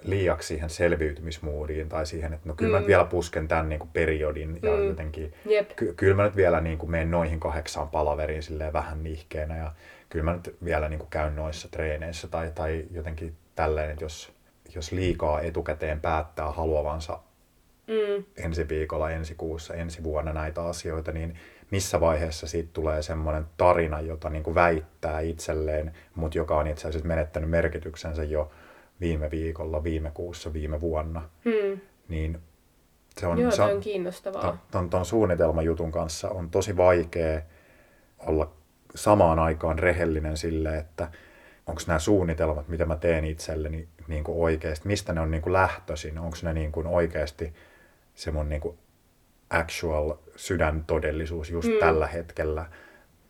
[0.04, 2.82] liiaksi siihen selviytymismuudiin tai siihen, että no kyllä mm.
[2.84, 4.88] mä vielä pusken tämän niin kuin periodin ja mm.
[4.88, 5.70] jotenkin, Jep.
[5.76, 9.72] ky- kyllä mä nyt vielä niin kuin menen noihin kahdeksaan palaveriin silleen vähän nihkeenä ja
[10.10, 14.34] kyllä mä nyt vielä niin kuin käyn noissa treeneissä tai, tai jotenkin tälleen, että jos,
[14.76, 17.20] jos liikaa etukäteen päättää haluavansa
[17.88, 18.24] mm.
[18.38, 21.36] ensi viikolla, ensi kuussa, ensi vuonna näitä asioita, niin
[21.72, 26.88] missä vaiheessa siitä tulee semmoinen tarina, jota niin kuin väittää itselleen, mutta joka on itse
[26.88, 28.52] asiassa menettänyt merkityksensä jo
[29.02, 31.30] viime viikolla, viime kuussa, viime vuonna.
[31.46, 31.80] Hmm.
[32.10, 32.40] Niin
[33.18, 34.66] se on, Joo, se on, on kiinnostavaa.
[34.72, 37.42] Ton, ton suunnitelmajutun kanssa on tosi vaikea
[38.20, 38.52] olla
[38.96, 41.12] samaan aikaan rehellinen sille, että
[41.68, 45.54] onko nämä suunnitelmat, mitä mä teen itselleni niin kuin oikeasti, mistä ne on niin kuin
[45.54, 47.54] lähtöisin, onko ne niin kuin oikeasti
[48.16, 48.78] se mun niin kuin
[49.50, 51.80] actual sydäntodellisuus just mm.
[51.80, 52.66] tällä hetkellä,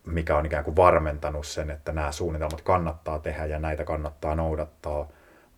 [0.05, 5.08] mikä on ikään kuin varmentanut sen, että nämä suunnitelmat kannattaa tehdä ja näitä kannattaa noudattaa,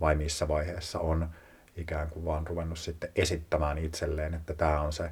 [0.02, 1.30] vai missä vaiheessa on
[1.76, 5.12] ikään kuin vaan ruvennut sitten esittämään itselleen, että tämä on se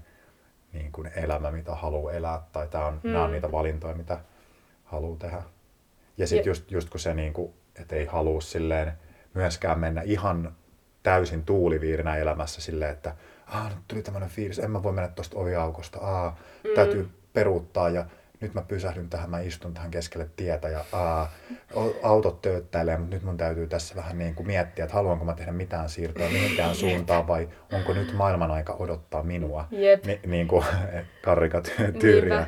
[0.74, 3.12] niin kuin elämä, mitä haluaa elää, tai tämä on, mm.
[3.12, 4.18] nämä on niitä valintoja, mitä
[4.84, 5.42] haluaa tehdä.
[6.18, 8.94] Ja sitten just, just kun se, niin kuin, että ei halua silleen
[9.34, 10.56] myöskään mennä ihan
[11.04, 13.16] täysin tuuliviirinä elämässä silleen, että
[13.48, 16.70] ah, nyt tuli tämmöinen fiilis, en mä voi mennä tuosta oviaukosta, ah, mm.
[16.76, 18.06] täytyy peruuttaa ja
[18.42, 21.32] nyt mä pysähdyn tähän, mä istun tähän keskelle tietä ja aa,
[22.04, 25.52] autot tööttäilee, mutta nyt mun täytyy tässä vähän niin kuin miettiä, että haluanko mä tehdä
[25.52, 30.06] mitään siirtoa mihinkään suuntaan vai onko nyt maailman aika odottaa minua, Jep.
[30.06, 30.66] Ni, niin kuin
[31.22, 32.48] karikatyyriä.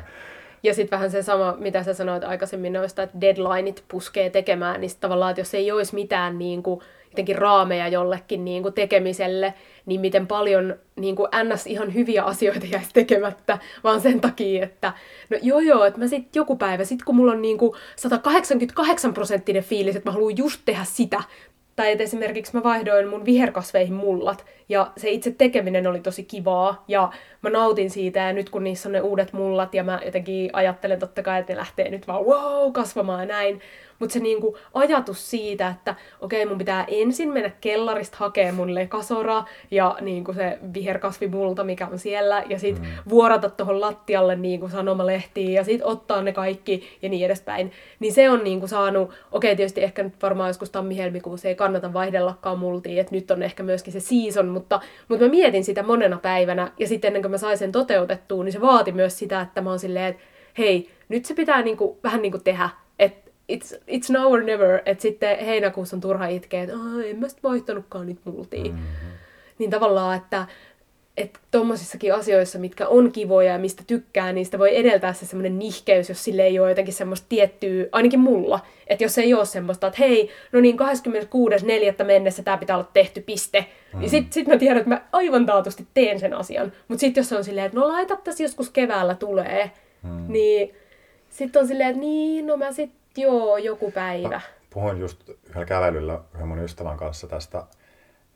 [0.62, 4.90] Ja sitten vähän se sama, mitä sä sanoit aikaisemmin noista, että deadlineit puskee tekemään, niin
[5.00, 9.54] tavallaan, että jos ei olisi mitään niin kuin, jotenkin raameja jollekin niin kuin tekemiselle,
[9.86, 11.66] niin miten paljon niin kuin ns.
[11.66, 14.92] ihan hyviä asioita jäisi tekemättä, vaan sen takia, että
[15.30, 19.14] no joo joo, että mä sit joku päivä, sit kun mulla on niin kuin 188
[19.14, 21.22] prosenttinen fiilis, että mä haluan just tehdä sitä,
[21.76, 26.84] tai että esimerkiksi mä vaihdoin mun viherkasveihin mullat, ja se itse tekeminen oli tosi kivaa,
[26.88, 30.50] ja mä nautin siitä, ja nyt kun niissä on ne uudet mullat, ja mä jotenkin
[30.52, 33.60] ajattelen totta kai, että ne lähtee nyt vaan wow, kasvamaan ja näin,
[34.02, 39.44] mutta se niinku ajatus siitä, että okei, mun pitää ensin mennä kellarista hakemaan mun lekasora
[39.70, 42.86] ja niinku se viherkasvimulta, mikä on siellä, ja sit mm.
[43.08, 47.72] vuorata tuohon lattialle niinku sanomalehtiin, ja sit ottaa ne kaikki ja niin edespäin.
[48.00, 52.58] Niin se on niinku saanut, okei, tietysti ehkä nyt varmaan joskus tammi-helmikuussa ei kannata vaihdellakaan
[52.58, 56.72] multiin, että nyt on ehkä myöskin se season, mutta, mutta mä mietin sitä monena päivänä,
[56.78, 59.70] ja sitten ennen kuin mä sain sen toteutettua, niin se vaati myös sitä, että mä
[59.70, 60.22] oon silleen, että
[60.58, 62.68] hei, nyt se pitää niinku, vähän niinku tehdä,
[63.54, 66.74] it's, it's now or never, että sitten heinäkuussa on turha itkeä, että
[67.06, 68.64] en mä sitten vaihtanutkaan niitä multia.
[68.64, 68.86] Mm-hmm.
[69.58, 70.46] Niin tavallaan, että
[71.16, 75.58] että tommosissakin asioissa, mitkä on kivoja ja mistä tykkää, niin sitä voi edeltää se semmoinen
[75.58, 79.86] nihkeys, jos sille ei ole jotenkin semmoista tiettyä, ainakin mulla, että jos ei ole semmoista,
[79.86, 80.76] että hei, no niin
[81.98, 82.04] 26.4.
[82.04, 83.66] mennessä tämä pitää olla tehty, piste.
[83.92, 84.00] Mm.
[84.00, 86.72] Niin sit, sit mä tiedän, että mä aivan taatusti teen sen asian.
[86.88, 89.70] Mutta sitten jos se on silleen, että no laita tässä joskus keväällä tulee,
[90.02, 90.24] mm.
[90.28, 90.74] niin
[91.28, 94.28] sitten on silleen, että niin, no mä sit Joo, joku päivä.
[94.28, 97.58] Mä puhuin just yhdellä kävelyllä yhden mun ystävän kanssa tästä,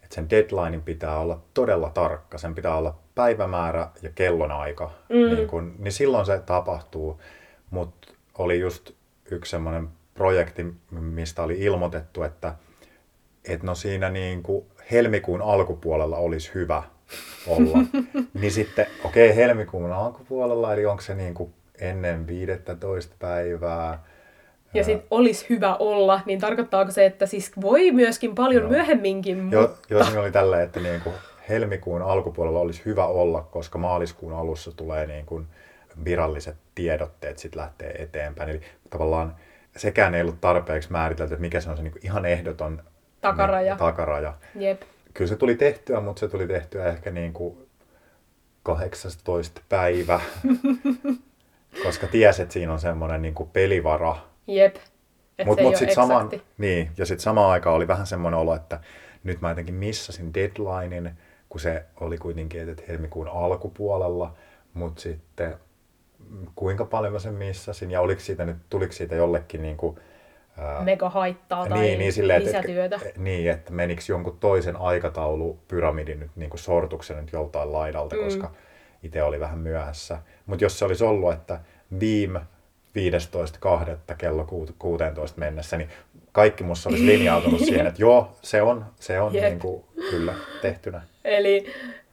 [0.02, 2.38] että sen deadlinein pitää olla todella tarkka.
[2.38, 4.90] Sen pitää olla päivämäärä ja kellonaika.
[5.08, 5.34] Mm.
[5.34, 7.20] Niin, kun, niin silloin se tapahtuu.
[7.70, 8.08] Mutta
[8.38, 8.90] oli just
[9.30, 12.54] yksi semmoinen projekti, mistä oli ilmoitettu, että
[13.44, 16.82] et no siinä niin kuin helmikuun alkupuolella olisi hyvä
[17.46, 17.78] olla.
[18.40, 24.04] niin sitten, okei, okay, helmikuun alkupuolella, eli onko se niin kuin ennen 15 päivää.
[24.76, 28.70] Ja sitten olisi hyvä olla, niin tarkoittaako se, että siis voi myöskin paljon Joo.
[28.70, 29.56] myöhemminkin, mutta...
[29.56, 31.14] Jo, jos oli tällä, että niin kuin
[31.48, 35.46] helmikuun alkupuolella olisi hyvä olla, koska maaliskuun alussa tulee niin kuin
[36.04, 38.50] viralliset tiedotteet sit lähtee eteenpäin.
[38.50, 38.60] Eli
[38.90, 39.36] tavallaan
[39.76, 42.82] sekään ei ollut tarpeeksi määritelty, että mikä se on se niin kuin ihan ehdoton
[43.20, 43.74] Takaraja.
[43.74, 44.34] Niin, takaraja.
[44.54, 44.82] Jep.
[45.14, 47.68] Kyllä se tuli tehtyä, mutta se tuli tehtyä ehkä niin kuin
[48.62, 50.20] 18 päivä,
[51.84, 54.16] koska ties, että siinä on semmoinen niin kuin pelivara.
[54.46, 54.76] Jep.
[55.44, 58.80] Mutta mut ei sitten samaan, niin, ja sitten samaan aikaan oli vähän semmoinen olo, että
[59.24, 61.10] nyt mä jotenkin missasin deadlinein,
[61.48, 64.34] kun se oli kuitenkin että helmikuun alkupuolella,
[64.74, 65.54] mutta sitten
[66.54, 69.96] kuinka paljon mä sen missasin, ja oliko siitä nyt, tuliko siitä jollekin niin kuin,
[70.58, 72.96] ää, Mega haittaa tai niin, niin, silleen, lisätyötä.
[73.04, 78.24] että, niin, että menikö jonkun toisen aikataulupyramidin nyt niin kuin sortuksen nyt joltain laidalta, Mm.
[78.24, 78.50] koska
[79.02, 80.18] itse oli vähän myöhässä.
[80.46, 81.60] Mutta jos se olisi ollut, että
[82.00, 82.40] viime
[82.96, 84.14] 15.2.
[84.18, 85.88] kello ku- 16 mennessä, niin
[86.32, 89.44] kaikki musta olisi linjautunut siihen, että joo, se on, se on Jep.
[89.44, 91.02] niin kuin, kyllä tehtynä.
[91.24, 91.66] Eli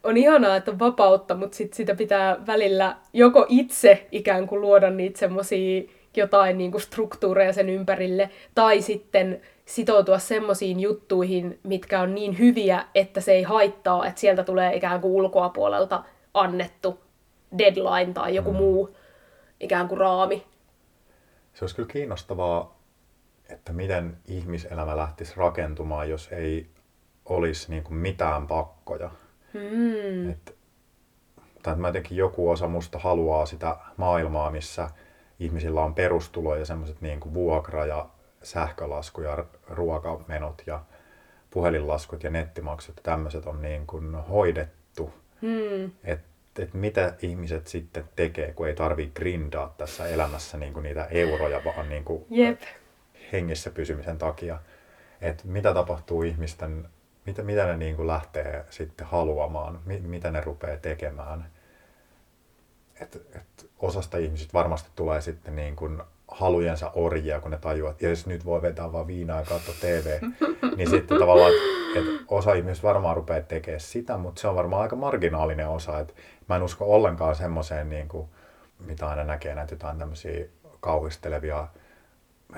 [0.03, 4.89] on ihanaa, että on vapautta, mutta sit sitä pitää välillä joko itse ikään kuin luoda
[4.89, 5.83] niitä semmosia
[6.15, 12.85] jotain niin kuin struktuureja sen ympärille, tai sitten sitoutua semmoisiin juttuihin, mitkä on niin hyviä,
[12.95, 16.99] että se ei haittaa, että sieltä tulee ikään kuin ulkoapuolelta annettu
[17.57, 18.57] deadline tai joku mm.
[18.57, 18.95] muu
[19.59, 20.43] ikään kuin raami.
[21.53, 22.79] Se olisi kyllä kiinnostavaa,
[23.49, 26.69] että miten ihmiselämä lähtisi rakentumaan, jos ei
[27.25, 29.11] olisi niin kuin mitään pakkoja.
[29.53, 30.29] Mm.
[30.29, 30.45] Et,
[31.63, 34.89] tai että mä jotenkin joku osa musta haluaa sitä maailmaa, missä
[35.39, 38.09] ihmisillä on perustulo ja semmoiset niin kuin vuokra ja
[38.43, 40.83] sähkölasku ja ruokamenot ja
[41.49, 45.13] puhelinlaskut ja nettimaksut ja tämmöiset on niin kuin hoidettu.
[45.41, 45.91] Mm.
[46.03, 51.05] Että et mitä ihmiset sitten tekee, kun ei tarvii grindaa tässä elämässä niin kuin niitä
[51.05, 52.61] euroja, vaan niin kuin Jep.
[53.31, 54.59] hengissä pysymisen takia.
[55.21, 56.89] Että mitä tapahtuu ihmisten,
[57.25, 61.51] mitä, mitä ne niin kuin lähtee sitten haluamaan, mi, mitä ne rupeaa tekemään.
[63.01, 68.07] Et, et osasta ihmisistä varmasti tulee sitten niin kuin halujensa orjia, kun ne tajuaa, että
[68.07, 70.19] jos nyt voi vetää vaan viinaa ja katsoa TV,
[70.77, 74.81] niin sitten tavallaan, että et osa ihmisistä varmaan rupeaa tekemään sitä, mutta se on varmaan
[74.81, 75.99] aika marginaalinen osa.
[75.99, 76.15] Et
[76.49, 78.27] mä en usko ollenkaan semmoiseen, niin kuin,
[78.85, 80.45] mitä aina näkee näitä jotain tämmöisiä
[80.79, 81.67] kauhistelevia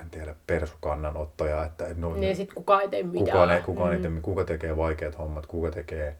[0.00, 3.24] en tiedä, persukannanottoja, että no, Niin sit kukaan ei tee mitään.
[3.26, 4.02] kukaan, ei, kukaan ei Mm.
[4.02, 6.16] tee, kuka tekee vaikeat hommat, kuka tekee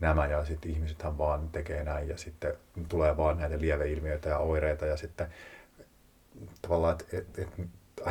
[0.00, 2.54] nämä ja sitten ihmisethän vaan tekee näin ja sitten
[2.88, 5.26] tulee vaan näitä lieveilmiöitä ja oireita ja sitten
[6.62, 7.48] tavallaan, että et, et,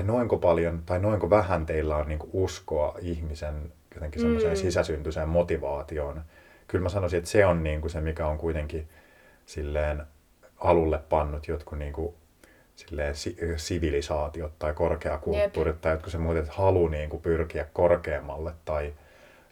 [0.03, 4.57] noinko paljon tai noinko vähän teillä on niinku uskoa ihmisen jotenkin semmoiseen Mm.
[4.61, 6.21] sisäsyntyiseen motivaatioon.
[6.67, 8.87] Kyllä mä sanoisin, että se on niinku se, mikä on kuitenkin
[9.45, 10.03] silleen
[10.57, 12.15] alulle pannut jotkut niinku
[12.75, 18.93] silleen si- sivilisaatiot tai korkeakulttuurit tai jotkut semmoiset halu niin kuin pyrkiä korkeammalle tai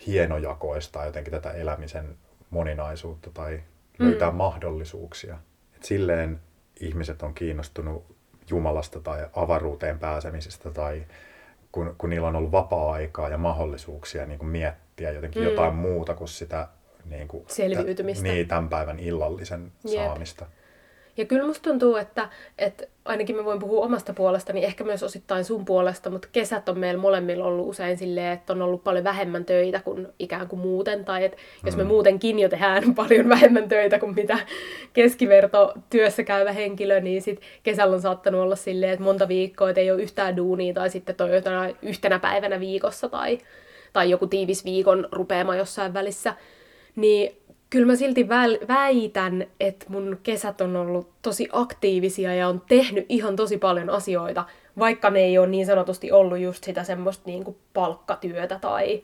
[0.07, 2.15] hienojakoistaa jotenkin tätä elämisen
[2.49, 3.61] moninaisuutta tai
[3.99, 4.37] löytää Mm.
[4.37, 5.37] mahdollisuuksia.
[5.75, 6.39] Et silleen
[6.79, 8.15] ihmiset on kiinnostunut
[8.49, 11.03] Jumalasta tai avaruuteen pääsemisestä tai
[11.73, 15.49] kun, kun niillä on ollut vapaa-aikaa ja mahdollisuuksia niin kuin miettiä jotenkin Mm.
[15.49, 16.67] jotain muuta kuin sitä
[17.05, 18.23] niin kuin, Selviytymistä.
[18.23, 19.93] niin, tämän päivän illallisen Jep.
[20.05, 20.45] saamista.
[21.17, 25.45] Ja kyllä musta tuntuu, että, että ainakin mä voin puhua omasta puolestani, ehkä myös osittain
[25.45, 29.45] sun puolesta, mutta kesät on meillä molemmilla ollut usein silleen, että on ollut paljon vähemmän
[29.45, 31.05] töitä kuin ikään kuin muuten.
[31.05, 31.87] Tai että jos me Mm.
[31.87, 34.39] muutenkin jo tehdään paljon vähemmän töitä kuin mitä
[34.93, 39.81] keskiverto työssä käyvä henkilö, niin sit kesällä on saattanut olla silleen, että monta viikkoa, että
[39.81, 43.37] ei ole yhtään duunia tai sitten toi jotain yhtenä päivänä viikossa tai,
[43.93, 46.35] tai joku tiivis viikon rupeama jossain välissä.
[46.95, 47.37] Niin
[47.73, 53.05] kyllä mä silti väl- väitän, että mun kesät on ollut tosi aktiivisia ja on tehnyt
[53.09, 54.45] ihan tosi paljon asioita,
[54.79, 59.03] vaikka ne ei ole niin sanotusti ollut just sitä semmoista niinku palkkatyötä tai...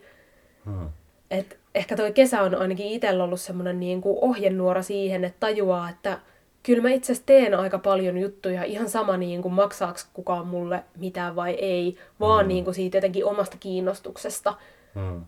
[0.64, 0.88] Hmm.
[1.30, 6.18] Et ehkä toi kesä on ainakin itsellä ollut semmoinen niinku ohjenuora siihen, että tajuaa, että
[6.62, 10.84] kyllä mä itse asiassa teen aika paljon juttuja ihan sama niin kuin maksaako kukaan mulle
[10.98, 12.48] mitään vai ei, vaan Mm.
[12.48, 14.54] niin kuin siitä jotenkin omasta kiinnostuksesta.
[14.94, 15.24] Hmm.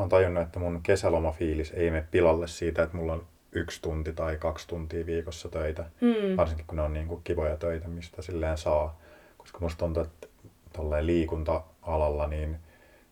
[0.00, 4.12] Mä oon tajunnut, että mun kesälomafiilis ei mene pilalle siitä, että mulla on yksi tunti
[4.12, 5.84] tai kaksi tuntia viikossa töitä.
[6.00, 6.36] Hmm.
[6.36, 9.00] Varsinkin kun ne on niin kuin kivoja töitä, mistä silleen saa.
[9.36, 10.26] Koska musta tuntuu, että
[10.72, 12.56] tolleen liikunta-alalla niin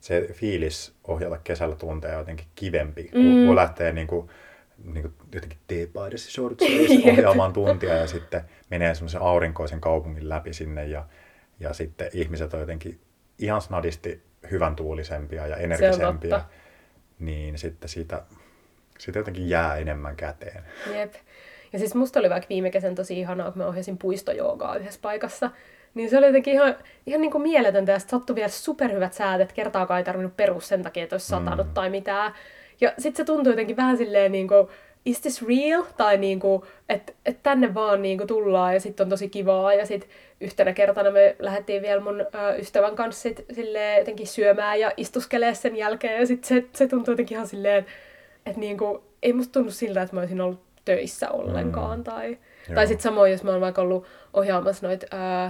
[0.00, 3.46] se fiilis ohjata kesällä tunteja on jotenkin kivempi, kun Mm.
[3.46, 4.28] voi lähteä niin kuin,
[4.84, 7.12] niin kuin jotenkin teepaidassa shortseissa Jep.
[7.18, 11.04] ohjaamaan tuntia ja sitten menee semmoisen aurinkoisen kaupungin läpi sinne ja,
[11.60, 13.00] ja sitten ihmiset on jotenkin
[13.38, 16.40] ihan snadisti hyvän tuulisempia ja energisempia.
[17.20, 18.22] Niin sitten siitä,
[18.98, 20.62] siitä jotenkin jää enemmän käteen.
[20.94, 21.14] Jep.
[21.72, 25.50] Ja siis musta oli vaikka viime kesän tosi ihanaa, kun mä ohjasin puistojoogaa yhdessä paikassa.
[25.94, 26.76] Niin se oli jotenkin ihan,
[27.06, 30.82] ihan niin kuin mieletöntä, ja sattui vielä superhyvät säät, että kertaakaan ei tarvinnut perus sen
[30.82, 31.74] takia, että olisi satanut mm.
[31.74, 32.32] tai mitään.
[32.80, 34.68] Ja sitten se tuntui jotenkin vähän silleen niin kuin,
[35.04, 35.82] is this real?
[35.96, 39.74] Tai niinku, että et tänne vaan niinku tullaan ja sitten on tosi kivaa.
[39.74, 44.80] Ja sitten yhtenä kertana me lähdettiin vielä mun ö, ystävän kanssa sit, silleen, jotenkin syömään
[44.80, 46.20] ja istuskelee sen jälkeen.
[46.20, 47.86] Ja sitten se, se tuntui jotenkin ihan silleen,
[48.46, 51.98] että niinku, ei musta tunnu siltä, että mä olisin ollut töissä ollenkaan.
[51.98, 52.04] Mm.
[52.04, 52.38] Tai,
[52.74, 55.06] tai sitten samoin, jos mä oon vaikka ollut ohjaamassa noita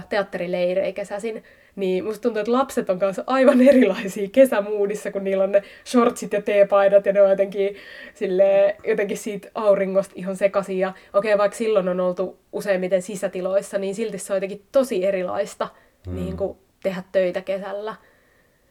[0.09, 1.43] teatterileirejä kesäsin,
[1.75, 6.33] niin musta tuntuu, että lapset on kanssa aivan erilaisia kesämuudissa, kun niillä on ne shortsit
[6.33, 7.75] ja teepaidat ja ne on jotenkin,
[8.13, 10.79] sille, jotenkin siitä auringosta ihan sekaisin.
[10.79, 15.05] Ja okei, okay, vaikka silloin on oltu useimmiten sisätiloissa, niin silti se on jotenkin tosi
[15.05, 15.67] erilaista
[16.07, 16.15] mm.
[16.15, 17.95] niin kuin tehdä töitä kesällä.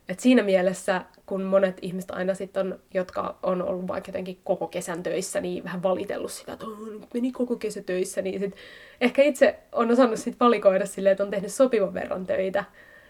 [0.08, 4.66] Et siinä mielessä, kun monet ihmiset aina sitten on, jotka on ollut vaikka jotenkin koko
[4.66, 6.66] kesän töissä, niin vähän valitellut sitä, että
[7.14, 8.56] meni koko kesä töissä, niin sit
[9.00, 12.64] ehkä itse on osannut sit valikoida silleen, että on tehnyt sopivan verran töitä.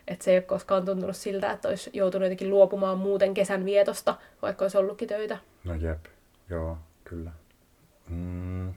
[0.09, 4.19] Että se ei ole koskaan tuntunut siltä, että olisi joutunut jotenkin luopumaan muuten kesän vietosta,
[4.43, 5.39] vaikka olisi ollutkin töitä.
[5.65, 6.05] No jep,
[6.51, 7.31] joo, kyllä.
[8.09, 8.75] Mm.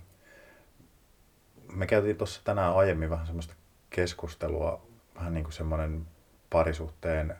[1.73, 3.53] Me käytiin tuossa tänään aiemmin vähän semmoista
[3.89, 6.07] keskustelua, vähän niin kuin semmoinen
[6.49, 7.35] parisuhteen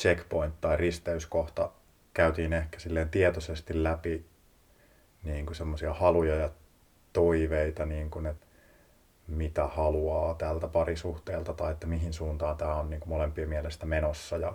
[0.00, 1.70] checkpoint tai risteyskohta.
[2.14, 4.26] Käytiin ehkä silleen tietoisesti läpi
[5.22, 6.50] niin kuin semmoisia haluja ja
[7.12, 8.46] toiveita, niin kuin, että
[9.30, 14.36] mitä haluaa tältä parisuhteelta tai että mihin suuntaan tämä on niin kuin molempien mielestä menossa
[14.36, 14.54] ja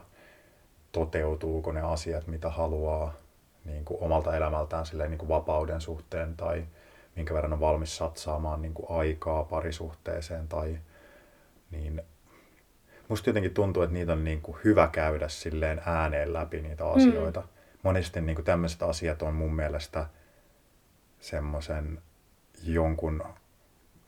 [0.92, 3.14] toteutuuko ne asiat, mitä haluaa
[3.66, 6.66] niin kuin omalta elämältään silleen niin kuin vapauden suhteen tai
[7.16, 10.78] minkä verran on valmis satsaamaan niin kuin aikaa parisuhteeseen tai
[11.72, 12.02] niin
[13.08, 16.90] musta jotenkin tuntuu, että niitä on niin kuin hyvä käydä silleen ääneen läpi niitä mm.
[16.90, 17.42] asioita.
[17.42, 17.48] Mm.
[17.84, 20.06] Monesti niin kuin tämmöiset asiat on mun mielestä
[21.20, 22.02] semmoisen
[22.64, 23.24] jonkun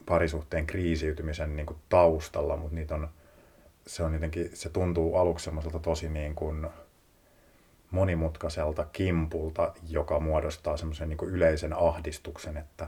[0.08, 3.10] parisuhteen kriisiytymisen niin kuin taustalla, mutta niitä on,
[3.88, 6.68] se, on jotenkin, se tuntuu aluksi semmoiselta tosi niin kuin
[7.92, 12.88] monimutkaiselta kimpulta, joka muodostaa semmoisen niin yleisen ahdistuksen, että,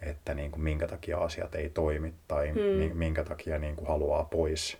[0.00, 2.96] että niin kuin minkä takia asiat ei toimi tai hmm.
[2.96, 4.78] minkä takia niin kuin haluaa pois.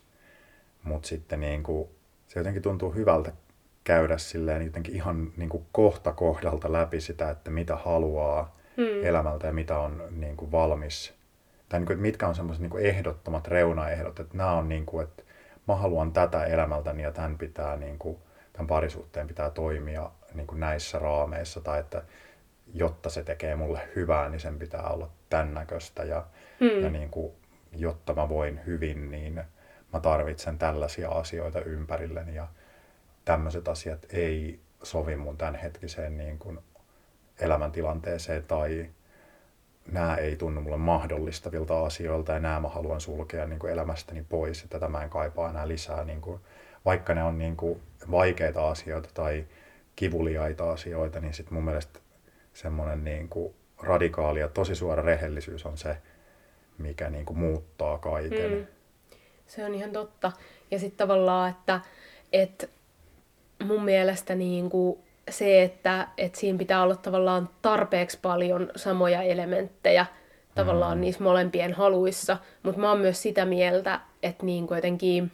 [0.82, 1.88] Mutta sitten niin kuin,
[2.28, 3.32] se jotenkin tuntuu hyvältä
[3.84, 9.04] käydä silleen jotenkin ihan niin kuin kohta kohdalta läpi sitä, että mitä haluaa hmm.
[9.04, 11.15] elämältä ja mitä on niin kuin valmis
[11.68, 15.22] tai niin kuin, mitkä on semmoiset niin ehdottomat reunaehdot, että nämä on niin kuin, että
[15.68, 18.18] mä haluan tätä elämältäni ja tämän pitää niin kuin,
[18.52, 22.02] tämän parisuhteen pitää toimia niin kuin näissä raameissa tai että
[22.74, 26.26] jotta se tekee mulle hyvää, niin sen pitää olla tämän näköistä ja,
[26.60, 26.82] hmm.
[26.82, 27.32] ja niin kuin,
[27.72, 29.42] jotta mä voin hyvin, niin
[29.92, 32.48] mä tarvitsen tällaisia asioita ympärilleni ja
[33.24, 36.58] tämmöiset asiat ei sovi mun tämänhetkiseen niin kuin
[37.40, 38.90] elämäntilanteeseen tai
[39.92, 44.62] nämä ei tunnu mulle mahdollistavilta asioilta ja nämä mä haluan sulkea niin kuin elämästäni pois
[44.62, 46.04] ja tätä mä en kaipaa enää lisää.
[46.04, 46.40] Niin kuin,
[46.84, 49.44] vaikka ne on niin kuin vaikeita asioita tai
[49.96, 51.98] kivuliaita asioita, niin sitten mun mielestä
[52.54, 55.96] semmoinen niin kuin radikaali ja tosi suora rehellisyys on se,
[56.78, 58.50] mikä niin kuin muuttaa kaiken.
[58.52, 58.66] Mm.
[59.46, 60.32] Se on ihan totta.
[60.70, 61.80] Ja sitten tavallaan, että,
[62.32, 62.66] että
[63.64, 64.98] mun mielestä niin kuin
[65.30, 70.06] se, että, että siinä pitää olla tavallaan tarpeeksi paljon samoja elementtejä
[70.54, 71.00] tavallaan mm.
[71.00, 75.32] niissä molempien haluissa, mutta mä oon myös sitä mieltä, että niin kuin jotenkin,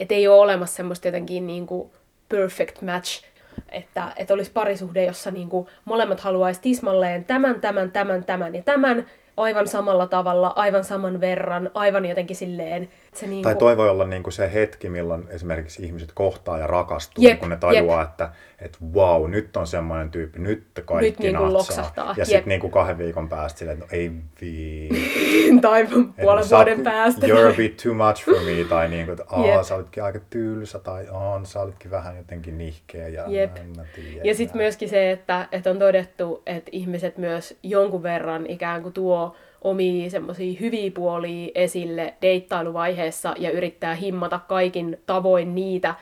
[0.00, 1.90] että ei ole olemassa semmoista jotenkin niin kuin
[2.28, 3.24] perfect match,
[3.68, 8.62] että, että olisi parisuhde, jossa niin kuin molemmat haluaisi tismalleen tämän, tämän, tämän, tämän ja
[8.62, 12.88] tämän, aivan samalla tavalla, aivan saman verran, aivan jotenkin silleen.
[13.18, 16.66] Se niin tai toi voi olla niin kuin se hetki, milloin esimerkiksi ihmiset kohtaa ja
[16.66, 18.10] rakastuu, jep, kun ne tajuaa, jep.
[18.10, 22.14] että, että wow, nyt on semmoinen tyyppi, nyt kaikki nyt niin kuin loksahtaa.
[22.16, 24.88] Ja sitten niin kuin kahden viikon päästä silleen, että no ei vii.
[25.60, 25.86] tai
[26.20, 27.26] puolen no, vuoden päästä.
[27.26, 30.20] You're a bit too much for me, tai niin kuin, että Aa, sä olitkin aika
[30.30, 33.08] tylsä, tai on, sä olitkin vähän jotenkin nihkeä.
[33.08, 33.56] Ja, Jep.
[33.76, 38.46] Mä tiedä, ja sitten myöskin se, että, että on todettu, että ihmiset myös jonkun verran
[38.46, 45.94] ikään kuin tuo omia semmoisia hyviä puolia esille deittailuvaiheessa ja yrittää himmata kaikin tavoin niitä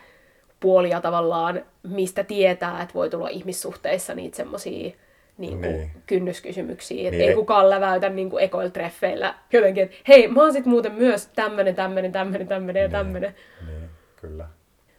[0.60, 4.90] puolia tavallaan, mistä tietää, että voi tulla ihmissuhteissa niitä semmoisia
[5.38, 5.90] niin niin.
[6.06, 7.10] kynnyskysymyksiä.
[7.10, 7.22] Niin.
[7.22, 11.26] Ei kukaan läväytä niin kuin ekoilla treffeillä jotenkin, että hei, mä oon sit muuten myös
[11.26, 12.92] tämmönen, tämmönen, tämmönen, tämmönen ja niin.
[12.92, 13.34] tämmönen.
[13.66, 13.90] Niin,
[14.20, 14.48] kyllä.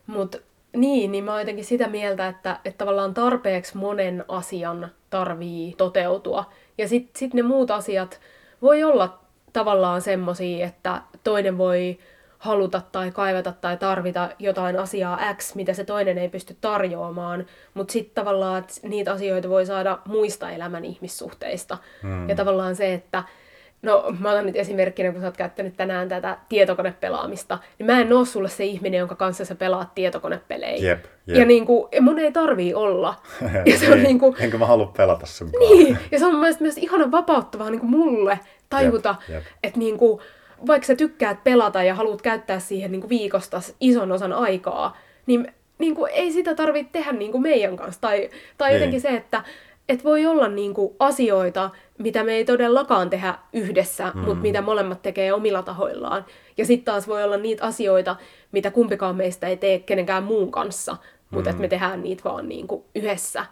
[0.07, 0.41] Mut
[0.75, 6.51] niin, niin mä oon jotenkin sitä mieltä, että, että tavallaan tarpeeksi monen asian tarvii toteutua.
[6.77, 8.19] Ja sitten sit ne muut asiat
[8.61, 9.19] voi olla
[9.53, 11.97] tavallaan semmosia, että toinen voi
[12.37, 17.91] haluta tai kaivata tai tarvita jotain asiaa X, mitä se toinen ei pysty tarjoamaan, mutta
[17.91, 21.77] sitten tavallaan niitä asioita voi saada muista elämän ihmissuhteista.
[22.03, 22.29] Mm.
[22.29, 23.23] Ja tavallaan se, että
[23.81, 28.13] No, mä otan nyt esimerkkinä, kun sä oot käyttänyt tänään tätä tietokonepelaamista, niin mä en
[28.13, 30.89] oo sulle se ihminen, jonka kanssa sä pelaat tietokonepelejä.
[30.89, 31.37] Jep, jep.
[31.37, 33.15] Ja niin kuin, mun ei tarvii olla.
[33.65, 36.65] ja se on niin kuin, Enkä mä halua pelata sun Niin, ja se on mielestäni
[36.65, 39.43] myös ihana vapauttavaa niin kuin mulle tajuta, jep, jep.
[39.63, 40.21] että niin kuin,
[40.67, 45.53] vaikka sä tykkäät pelata ja haluat käyttää siihen niin kuin viikosta ison osan aikaa, niin,
[45.77, 48.01] niin kuin, ei sitä tarvitse tehdä niin kuin meidän kanssa.
[48.01, 48.75] Tai, tai niin.
[48.75, 49.43] jotenkin se, että
[49.89, 54.19] et voi olla niin kuin asioita, mitä me ei todellakaan tehdä yhdessä, mm.
[54.19, 56.25] mutta mitä molemmat tekee omilla tahoillaan.
[56.57, 58.15] Ja sitten taas voi olla niitä asioita,
[58.51, 60.97] mitä kumpikaan meistä ei tee kenenkään muun kanssa,
[61.29, 61.51] mutta mm.
[61.51, 63.45] että me tehdään niitä vaan niin kuin yhdessä.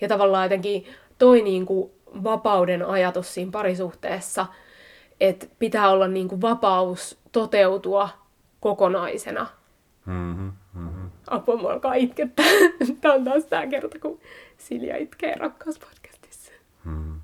[0.00, 0.86] Ja tavallaan jotenkin
[1.18, 1.90] toi niin kuin
[2.24, 4.46] vapauden ajatus siinä parisuhteessa,
[5.20, 8.08] että pitää olla niin kuin vapaus toteutua
[8.60, 9.46] kokonaisena.
[10.06, 11.10] Mm-hmm, mm-hmm.
[11.30, 12.46] Apua, mua alkaa itkettää.
[13.00, 14.20] Tämä on taas tämä kerta, kun
[14.58, 16.52] Silja itkee rakkauspodcastissa.
[16.84, 17.20] Mm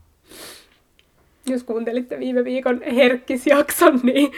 [1.50, 4.32] jos kuuntelitte viime viikon herkkisjakson, niin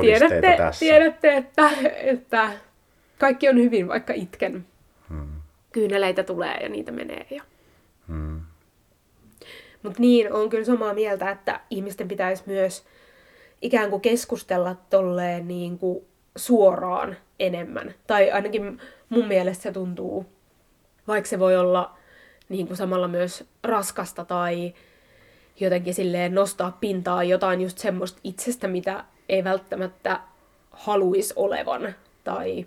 [0.00, 2.52] tiedätte, tiedätte että, että
[3.18, 4.66] kaikki on hyvin, vaikka itken.
[5.08, 5.28] Hmm.
[5.72, 7.26] Kyyneleitä tulee ja niitä menee.
[7.30, 7.42] Ja...
[8.08, 8.40] Hmm.
[9.82, 12.84] Mutta niin, on kyllä samaa mieltä, että ihmisten pitäisi myös
[13.62, 16.04] ikään kuin keskustella tolleen niin kuin
[16.36, 17.94] suoraan enemmän.
[18.06, 20.26] Tai ainakin mun mielestä se tuntuu,
[21.08, 21.96] vaikka se voi olla
[22.48, 24.74] niin kuin samalla myös raskasta tai
[25.60, 30.20] jotenkin silleen nostaa pintaa jotain just semmoista itsestä, mitä ei välttämättä
[30.70, 31.94] haluaisi olevan,
[32.24, 32.66] tai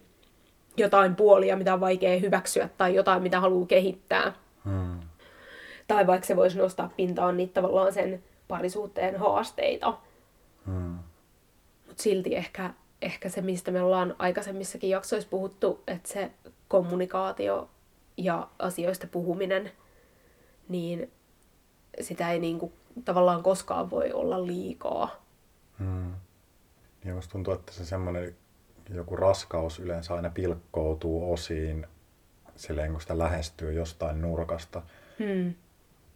[0.77, 4.33] jotain puolia, mitä on vaikea hyväksyä, tai jotain, mitä haluaa kehittää.
[4.65, 4.99] Hmm.
[5.87, 9.97] Tai vaikka se voisi nostaa pintaan niitä tavallaan sen parisuhteen haasteita.
[10.65, 10.99] Hmm.
[11.87, 16.31] Mutta silti ehkä, ehkä se, mistä me ollaan aikaisemmissakin jaksoissa puhuttu, että se
[16.67, 17.69] kommunikaatio
[18.17, 19.71] ja asioista puhuminen,
[20.69, 21.11] niin
[22.01, 22.73] sitä ei niinku
[23.05, 25.23] tavallaan koskaan voi olla liikaa.
[25.79, 26.13] Hmm.
[27.05, 28.35] Ja musta tuntuu, että se semmoinen
[28.89, 31.87] joku raskaus yleensä aina pilkkoutuu osiin
[32.55, 34.81] silleen, kun sitä lähestyy jostain nurkasta.
[35.19, 35.53] Hmm.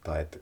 [0.04, 0.40] Tai että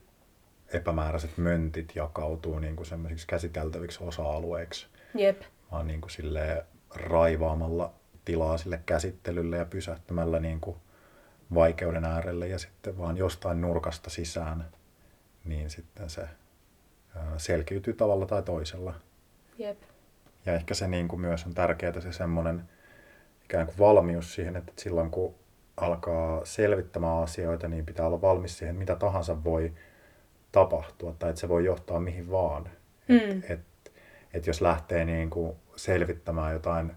[0.74, 4.88] epämääräiset möntit jakautuu niin kuin semmoisiksi käsiteltäviksi osa-alueiksi.
[5.14, 5.42] Jep.
[5.72, 6.64] Vaan niin kuin silleen
[6.96, 7.94] raivaamalla
[8.26, 10.78] tilaa sille käsittelylle ja pysähtämällä niin kuin
[11.54, 14.66] vaikeuden äärelle ja sitten vaan jostain nurkasta sisään
[15.46, 16.28] niin sitten se
[17.38, 18.94] selkiytyy tavalla tai toisella.
[19.58, 19.78] Jep.
[20.46, 22.70] Ja ehkä se niin kuin myös on tärkeää se semmoinen
[23.44, 25.36] ikään kuin valmius siihen, että silloin kun
[25.78, 29.74] alkaa selvittämään asioita, niin pitää olla valmis siihen, mitä tahansa voi
[30.52, 32.70] tapahtua tai että se voi johtaa mihin vaan.
[33.08, 33.38] Mm.
[33.38, 33.62] Et, et,
[34.34, 36.92] et jos lähtee niin kuin selvittämään jotain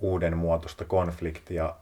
[0.00, 1.76] uuden muotoista konfliktia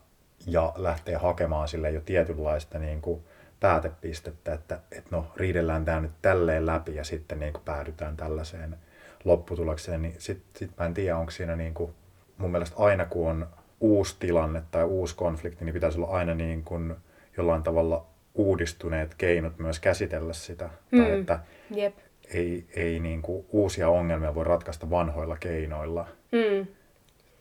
[0.47, 3.25] ja lähtee hakemaan sille jo tietynlaista niin kuin
[3.61, 8.77] päätepistettä, että, että no riidellään tämä nyt tälleen läpi ja sitten niin kuin päädytään tällaiseen
[9.25, 11.95] lopputulokseen, niin sitten sit mä en tiedä, onko siinä niin kuin,
[12.39, 13.47] mun mielestä aina kun on
[13.81, 16.95] uusi tilanne tai uusi konflikti, niin pitäisi olla aina niin kuin
[17.37, 20.71] jollain tavalla uudistuneet keinot myös käsitellä sitä.
[20.91, 21.03] Mm.
[21.03, 21.39] Tai että
[21.71, 21.95] Jep.
[22.35, 26.07] ei, ei niin kuin uusia ongelmia voi ratkaista vanhoilla keinoilla.
[26.33, 26.67] Mm.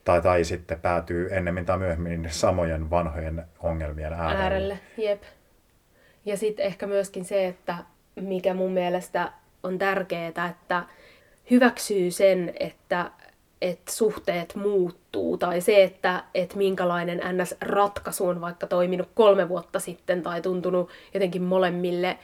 [0.03, 4.43] Tai, tai sitten päätyy ennemmin tai myöhemmin samojen vanhojen ongelmien äärelle.
[4.43, 4.79] äärelle.
[4.97, 5.21] Jep.
[6.25, 7.75] Ja sitten ehkä myöskin se, että
[8.15, 9.31] mikä mun mielestä
[9.63, 10.83] on tärkeää, että
[11.51, 13.11] hyväksyy sen, että,
[13.61, 20.23] että suhteet muuttuu, tai se, että, että minkälainen NS-ratkaisu on vaikka toiminut kolme vuotta sitten
[20.23, 22.17] tai tuntunut jotenkin molemmille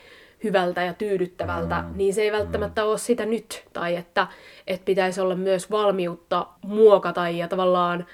[0.44, 1.98] hyvältä ja tyydyttävältä, mm.
[1.98, 2.88] niin se ei välttämättä mm.
[2.88, 3.66] ole sitä nyt.
[3.74, 4.28] Tai että,
[4.68, 8.06] että pitäisi olla myös valmiutta muokata ja tavallaan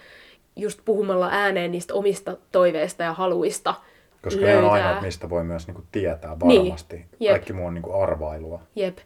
[0.56, 3.76] just puhumalla ääneen niistä omista toiveista ja haluista–
[4.22, 4.62] koska löytää.
[4.62, 6.96] ne on ainoat, mistä voi myös niinku tietää niin, varmasti.
[6.96, 7.08] Niin.
[7.20, 7.32] Jep.
[7.32, 8.62] Kaikki muu on niinku arvailua.
[8.76, 8.98] Jep.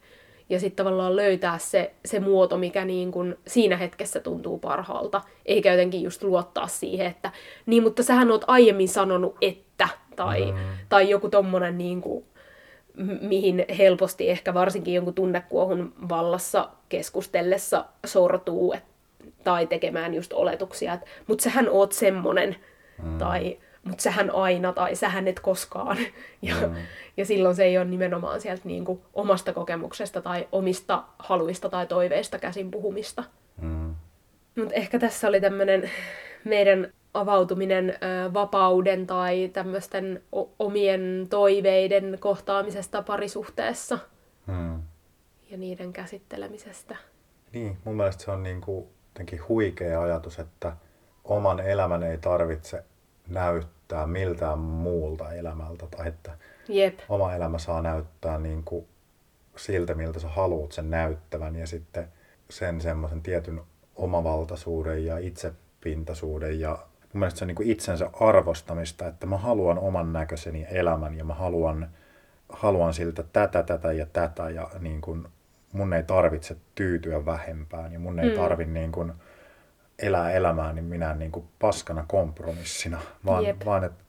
[0.49, 5.21] Ja sitten tavallaan löytää se, se muoto, mikä niin kun siinä hetkessä tuntuu parhaalta.
[5.45, 7.31] Eikä jotenkin just luottaa siihen, että
[7.65, 9.87] niin, mutta sähän oot aiemmin sanonut, että.
[10.15, 10.57] Tai, mm.
[10.89, 12.25] tai joku tommonen niin kuin,
[13.21, 18.83] mihin helposti ehkä varsinkin jonkun tunnekuohun vallassa keskustellessa sortuu et,
[19.43, 22.55] tai tekemään just oletuksia, että mutta sähän oot semmonen.
[23.03, 23.17] Mm.
[23.17, 25.97] Tai mutta sähän aina tai sähän et koskaan.
[26.41, 26.75] Ja, mm.
[27.17, 31.87] ja silloin se ei ole nimenomaan sieltä niin kuin omasta kokemuksesta tai omista haluista tai
[31.87, 33.23] toiveista käsin puhumista.
[33.61, 33.95] Mm.
[34.57, 35.89] Mutta ehkä tässä oli tämmöinen
[36.43, 40.23] meidän avautuminen ö, vapauden tai tämmöisten
[40.59, 43.99] omien toiveiden kohtaamisesta parisuhteessa.
[44.47, 44.81] Mm.
[45.49, 46.95] Ja niiden käsittelemisestä.
[47.51, 50.77] Niin, mun mielestä se on niin kuin jotenkin huikea ajatus, että
[51.23, 52.83] oman elämän ei tarvitse
[53.27, 56.31] näyttää miltään muulta elämältä tai että
[56.67, 56.99] Jep.
[57.09, 58.85] oma elämä saa näyttää niin kuin
[59.57, 62.07] siltä, miltä sä haluat sen näyttävän ja sitten
[62.49, 63.61] sen semmoisen tietyn
[63.95, 66.69] omavaltaisuuden ja itsepintaisuuden ja
[67.13, 71.23] mun mielestä se on niin kuin itsensä arvostamista, että mä haluan oman näköiseni elämän ja
[71.23, 71.89] mä haluan,
[72.49, 75.27] haluan siltä tätä, tätä ja tätä ja niin kuin
[75.73, 78.35] mun ei tarvitse tyytyä vähempään ja mun ei Mm.
[78.35, 79.13] tarvi niin kuin
[79.99, 83.65] elää elämää niin minä niin kuin paskana kompromissina, vaan, Jep.
[83.65, 84.03] vaan että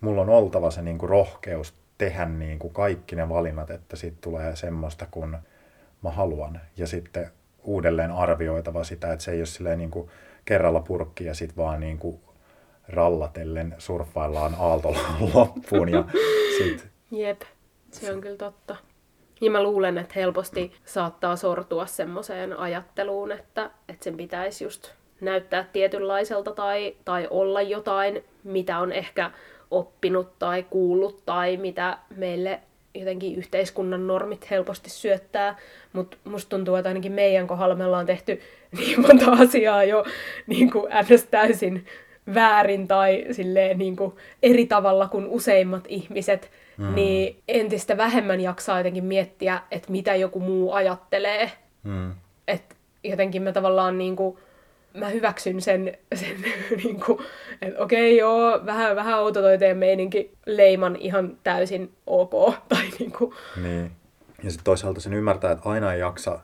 [0.00, 4.18] mulla on oltava se niin kuin rohkeus tehdä niin kuin kaikki ne valinnat, että siitä
[4.20, 5.38] tulee semmoista kun
[6.02, 6.60] mä haluan.
[6.76, 7.30] Ja sitten
[7.62, 10.10] uudelleen arvioitava sitä, että se ei ole silleen niin kuin
[10.44, 12.20] kerralla purkki ja sitten vaan niin kuin
[12.88, 14.98] rallatellen surffaillaan aaltolla
[15.34, 16.04] loppuun ja
[16.58, 17.42] sit, Jep,
[17.90, 18.76] se on kyllä totta.
[19.40, 24.90] Ja mä luulen, että helposti saattaa sortua semmoiseen ajatteluun, että, että sen pitäisi just
[25.20, 29.30] näyttää tietynlaiselta tai, tai olla jotain, mitä on ehkä
[29.70, 32.60] oppinut tai kuullut tai mitä meille
[32.94, 35.56] jotenkin yhteiskunnan normit helposti syöttää,
[35.92, 38.40] mutta musta tuntuu, että ainakin meidän kohdalla me ollaan tehty
[38.78, 40.04] niin monta asiaa jo
[40.46, 41.24] niin kuin ns.
[41.24, 41.86] täysin
[42.34, 44.12] väärin tai silleen niin kuin
[44.42, 46.94] eri tavalla kuin useimmat ihmiset, mm.
[46.94, 51.52] niin entistä vähemmän jaksaa jotenkin miettiä, että mitä joku muu ajattelee.
[51.82, 52.14] mm,
[52.48, 54.38] Että jotenkin mä tavallaan niin kuin,
[54.96, 56.36] mä hyväksyn sen, sen
[56.84, 57.18] niin kuin,
[57.62, 62.54] että okei joo, vähän, vähän outo toi teidän meininki, leiman ihan täysin ok.
[62.68, 63.90] Tai niin kuin, niin.
[64.42, 66.40] Ja sitten toisaalta sen ymmärtää, että aina ei jaksa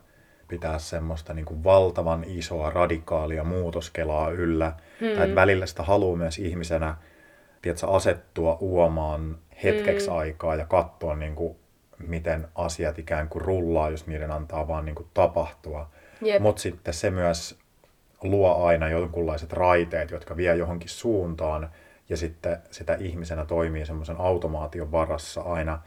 [0.48, 4.72] pitää semmoista niin kuin valtavan isoa radikaalia muutoskelaa yllä.
[5.00, 5.06] Mm.
[5.16, 6.94] Tai että välillä sitä haluaa myös ihmisenä
[7.62, 10.16] tiedätkö, asettua uomaan hetkeksi mm.
[10.16, 11.56] aikaa ja katsoa, niin kuin,
[11.98, 15.90] miten asiat ikään kuin rullaa, jos niiden antaa vaan niin kuin, tapahtua.
[16.40, 17.58] Mutta sitten se myös
[18.22, 21.70] luo aina jonkunlaiset raiteet, jotka vie johonkin suuntaan,
[22.08, 25.82] ja sitten sitä ihmisenä toimii semmoisen automaation varassa aina.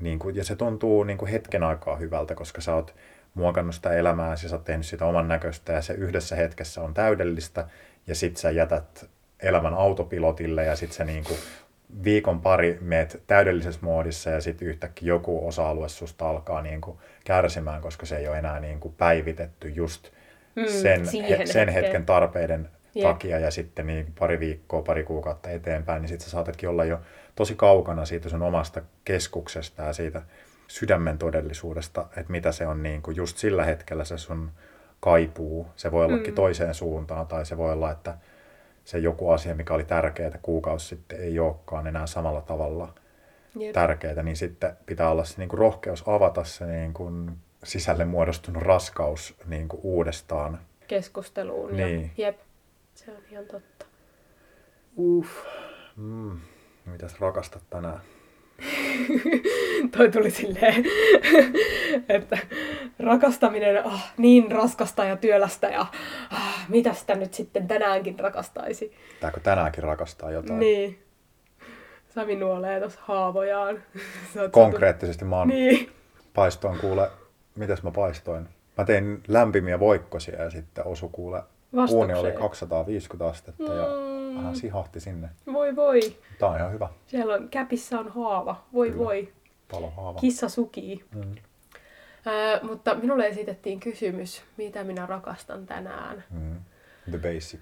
[0.00, 2.94] Niin kuin, ja se tuntuu niin kuin hetken aikaa hyvältä, koska sä oot
[3.34, 6.94] muokannut sitä elämää, ja sä oot tehnyt sitä oman näköistä, ja se yhdessä hetkessä on
[6.94, 7.66] täydellistä,
[8.06, 9.08] ja sit sä jätät
[9.40, 11.38] elämän autopilotille, ja sit sä niin kuin
[12.04, 17.82] viikon pari meet täydellisessä moodissa, ja sitten yhtäkkiä joku osa-alue susta alkaa niin kuin kärsimään,
[17.82, 20.13] koska se ei ole enää niin kuin päivitetty just
[20.56, 23.02] Mm, sen, he, sen hetken tarpeiden Jep.
[23.02, 27.00] takia ja sitten niin pari viikkoa, pari kuukautta eteenpäin, niin sitten sä saatatkin olla jo
[27.36, 30.22] tosi kaukana siitä sun omasta keskuksesta ja siitä
[30.68, 34.50] sydämen todellisuudesta, että mitä se on niin kuin just sillä hetkellä se sun
[35.00, 35.66] kaipuu.
[35.76, 36.34] Se voi ollakin Mm.
[36.34, 38.14] toiseen suuntaan tai se voi olla, että
[38.84, 42.94] se joku asia, mikä oli tärkeää kuukausi sitten, ei olekaan enää samalla tavalla
[43.58, 43.72] Jep.
[43.72, 47.30] tärkeää, niin sitten pitää olla se niin kuin rohkeus avata se niin kuin
[47.64, 50.60] sisälle muodostunut raskaus niin kuin uudestaan.
[50.86, 51.76] keskusteluun.
[51.76, 52.10] Niin.
[52.16, 52.38] Ja, jep,
[52.94, 53.86] se on ihan totta.
[54.98, 55.30] Uff.
[55.96, 56.38] Mm.
[56.86, 58.00] Mitäs rakastat tänään?
[59.96, 60.84] Toi tuli silleen,
[62.08, 62.38] että
[62.98, 65.86] rakastaminen ah, niin raskasta ja työlästä ja
[66.30, 68.92] ah, mitä sitä nyt sitten tänäänkin rakastaisi.
[69.14, 70.58] Pitääkö tänäänkin rakastaa jotain?
[70.60, 70.98] Niin.
[72.14, 73.82] Sami nuolee tuossa haavojaan.
[74.50, 75.90] Konkreettisesti mä oon Niin.
[76.34, 77.10] paistoin kuule,
[77.54, 78.48] mitäs mä paistoin?
[78.78, 81.42] Mä tein lämpimiä voikkosia ja sitten osu kuule,
[81.72, 82.38] uuni oli Vastukseen.
[82.38, 83.86] 250 astetta ja
[84.34, 84.38] Mm.
[84.38, 85.28] vähän sihahti sinne.
[85.52, 86.00] Voi voi.
[86.38, 86.88] Tää on ihan hyvä.
[87.06, 88.64] Siellä on, käpissä on haava.
[88.72, 89.04] Voi Kyllä.
[89.04, 89.32] voi.
[89.70, 90.20] Palohaava.
[90.20, 91.04] Kissa sukii.
[91.14, 91.34] Mm.
[92.26, 96.24] Ää, mutta minulle esitettiin kysymys, mitä minä rakastan tänään.
[96.30, 96.56] Mm.
[97.10, 97.60] The basic.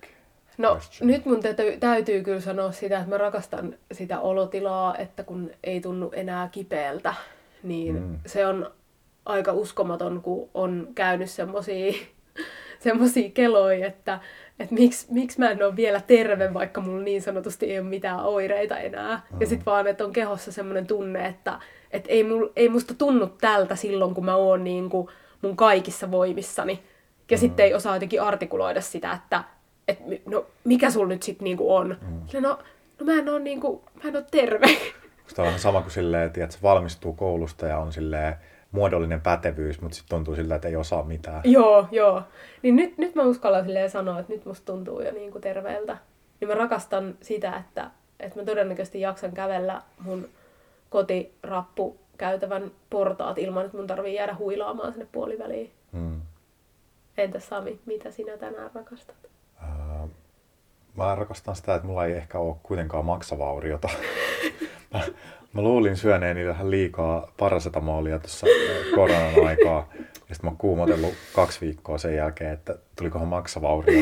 [0.59, 1.07] No question.
[1.07, 5.81] nyt mun täytyy, täytyy kyllä sanoa sitä, että mä rakastan sitä olotilaa, että kun ei
[5.81, 7.15] tunnu enää kipeältä,
[7.63, 8.19] niin mm.
[8.27, 8.71] se on
[9.25, 11.93] aika uskomaton, kun on käynyt semmosia,
[12.79, 14.21] semmosia keloja, että,
[14.59, 18.25] että miksi, miksi mä en ole vielä terve, vaikka mulla niin sanotusti ei ole mitään
[18.25, 19.23] oireita enää.
[19.33, 19.41] Mm.
[19.41, 21.59] Ja sit vaan, että on kehossa semmoinen tunne, että,
[21.91, 25.09] että ei, mul, ei musta tunnu tältä silloin, kun mä oon niin kuin
[25.43, 26.83] mun kaikissa voimissani.
[27.31, 27.41] Ja mm.
[27.41, 29.45] sitten ei osaa jotenkin artikuloida sitä, että
[29.89, 31.97] et, no mikä sul nyt sit niinku on?
[32.03, 32.41] Mm.
[32.41, 32.59] No,
[33.01, 34.67] no mä en oo niinku, mä en terve.
[35.27, 38.35] Sitä on sama kuin silleen, että se valmistuu koulusta ja on silleen
[38.73, 41.41] muodollinen pätevyys, mutta sitten tuntuu siltä, että ei osaa mitään.
[41.45, 42.23] joo, joo.
[42.63, 45.97] Niin nyt, nyt mä uskallan silleen sanoa, että nyt musta tuntuu jo niinku terveeltä.
[46.41, 50.29] Niin mä rakastan sitä, että, että mä todennäköisesti jaksan kävellä mun
[50.91, 55.71] kotirappu käytävän portaat ilman, että mun tarvii jäädä huilaamaan sinne puoliväliin.
[55.93, 56.21] Mm.
[57.19, 59.17] Entäs Sami, mitä sinä tänään rakastat?
[59.63, 60.09] Ää,
[60.97, 63.89] Mä rakastan sitä, että mulla ei ehkä ole kuitenkaan maksavauriota.
[65.53, 69.89] mä, luulin syöneeni vähän liikaa parasetamolia tuossa äh, koronan aikaa.
[70.29, 74.01] Ja sitten mä oon kuumotellut kaksi viikkoa sen jälkeen, että tulikohan maksavaurio.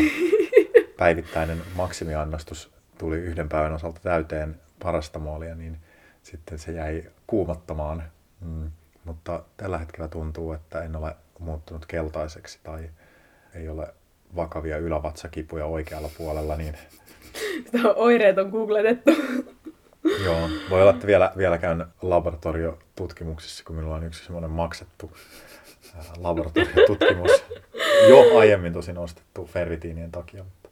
[0.99, 5.77] Päivittäinen maksimiannostus tuli yhden päivän osalta täyteen parasetamolia, niin
[6.23, 8.03] sitten se jäi kuumottamaan.
[8.41, 8.71] Mm.
[9.05, 12.91] Mutta tällä hetkellä tuntuu, että en ole muuttunut keltaiseksi tai
[13.55, 13.95] ei ole
[14.37, 16.75] vakavia ylävatsakipuja oikealla puolella, niin
[17.67, 19.11] Sitä oireet on googletettu.
[20.25, 25.11] Joo, voi olla, että vielä, vielä käyn laboratoriotutkimuksissa, kun minulla on yksi semmoinen maksettu
[26.17, 27.45] laboratoriotutkimus.
[28.09, 30.69] Jo aiemmin tosin ostettu ferritiinien takia, mutta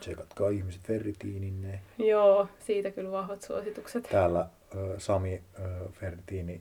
[0.00, 1.80] tsekatkaa ihmiset ferritiininne.
[1.98, 4.08] Joo, siitä kyllä vahvat suositukset.
[4.10, 4.46] Täällä
[4.98, 5.42] Sami
[5.92, 6.60] ferritiini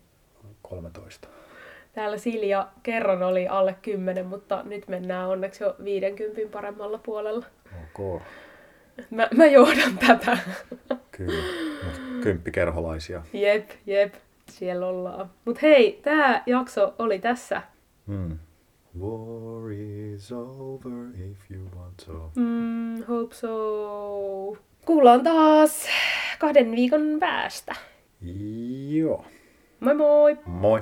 [0.62, 1.28] 13.
[1.94, 7.46] Täällä Silja kerron oli alle 10, mutta nyt mennään onneksi jo 50 paremmalla puolella.
[7.84, 8.22] Ok,
[9.10, 10.38] Mä, mä johdan tätä.
[11.12, 11.44] kyllä.
[12.24, 13.22] Kymppikerholaisia.
[13.34, 14.14] Jep, jep,
[14.50, 15.32] siellä ollaan.
[15.46, 17.62] Mut hei, tää jakso oli tässä.
[18.08, 18.38] Hmm.
[19.00, 20.92] War is over
[21.32, 22.32] if you want to.
[22.36, 24.58] Mm, hope so.
[24.86, 25.88] Kuullaan taas
[26.40, 27.76] kahden viikon päästä.
[28.90, 29.26] Joo.
[29.80, 30.38] Moi moi!
[30.46, 30.82] Moi.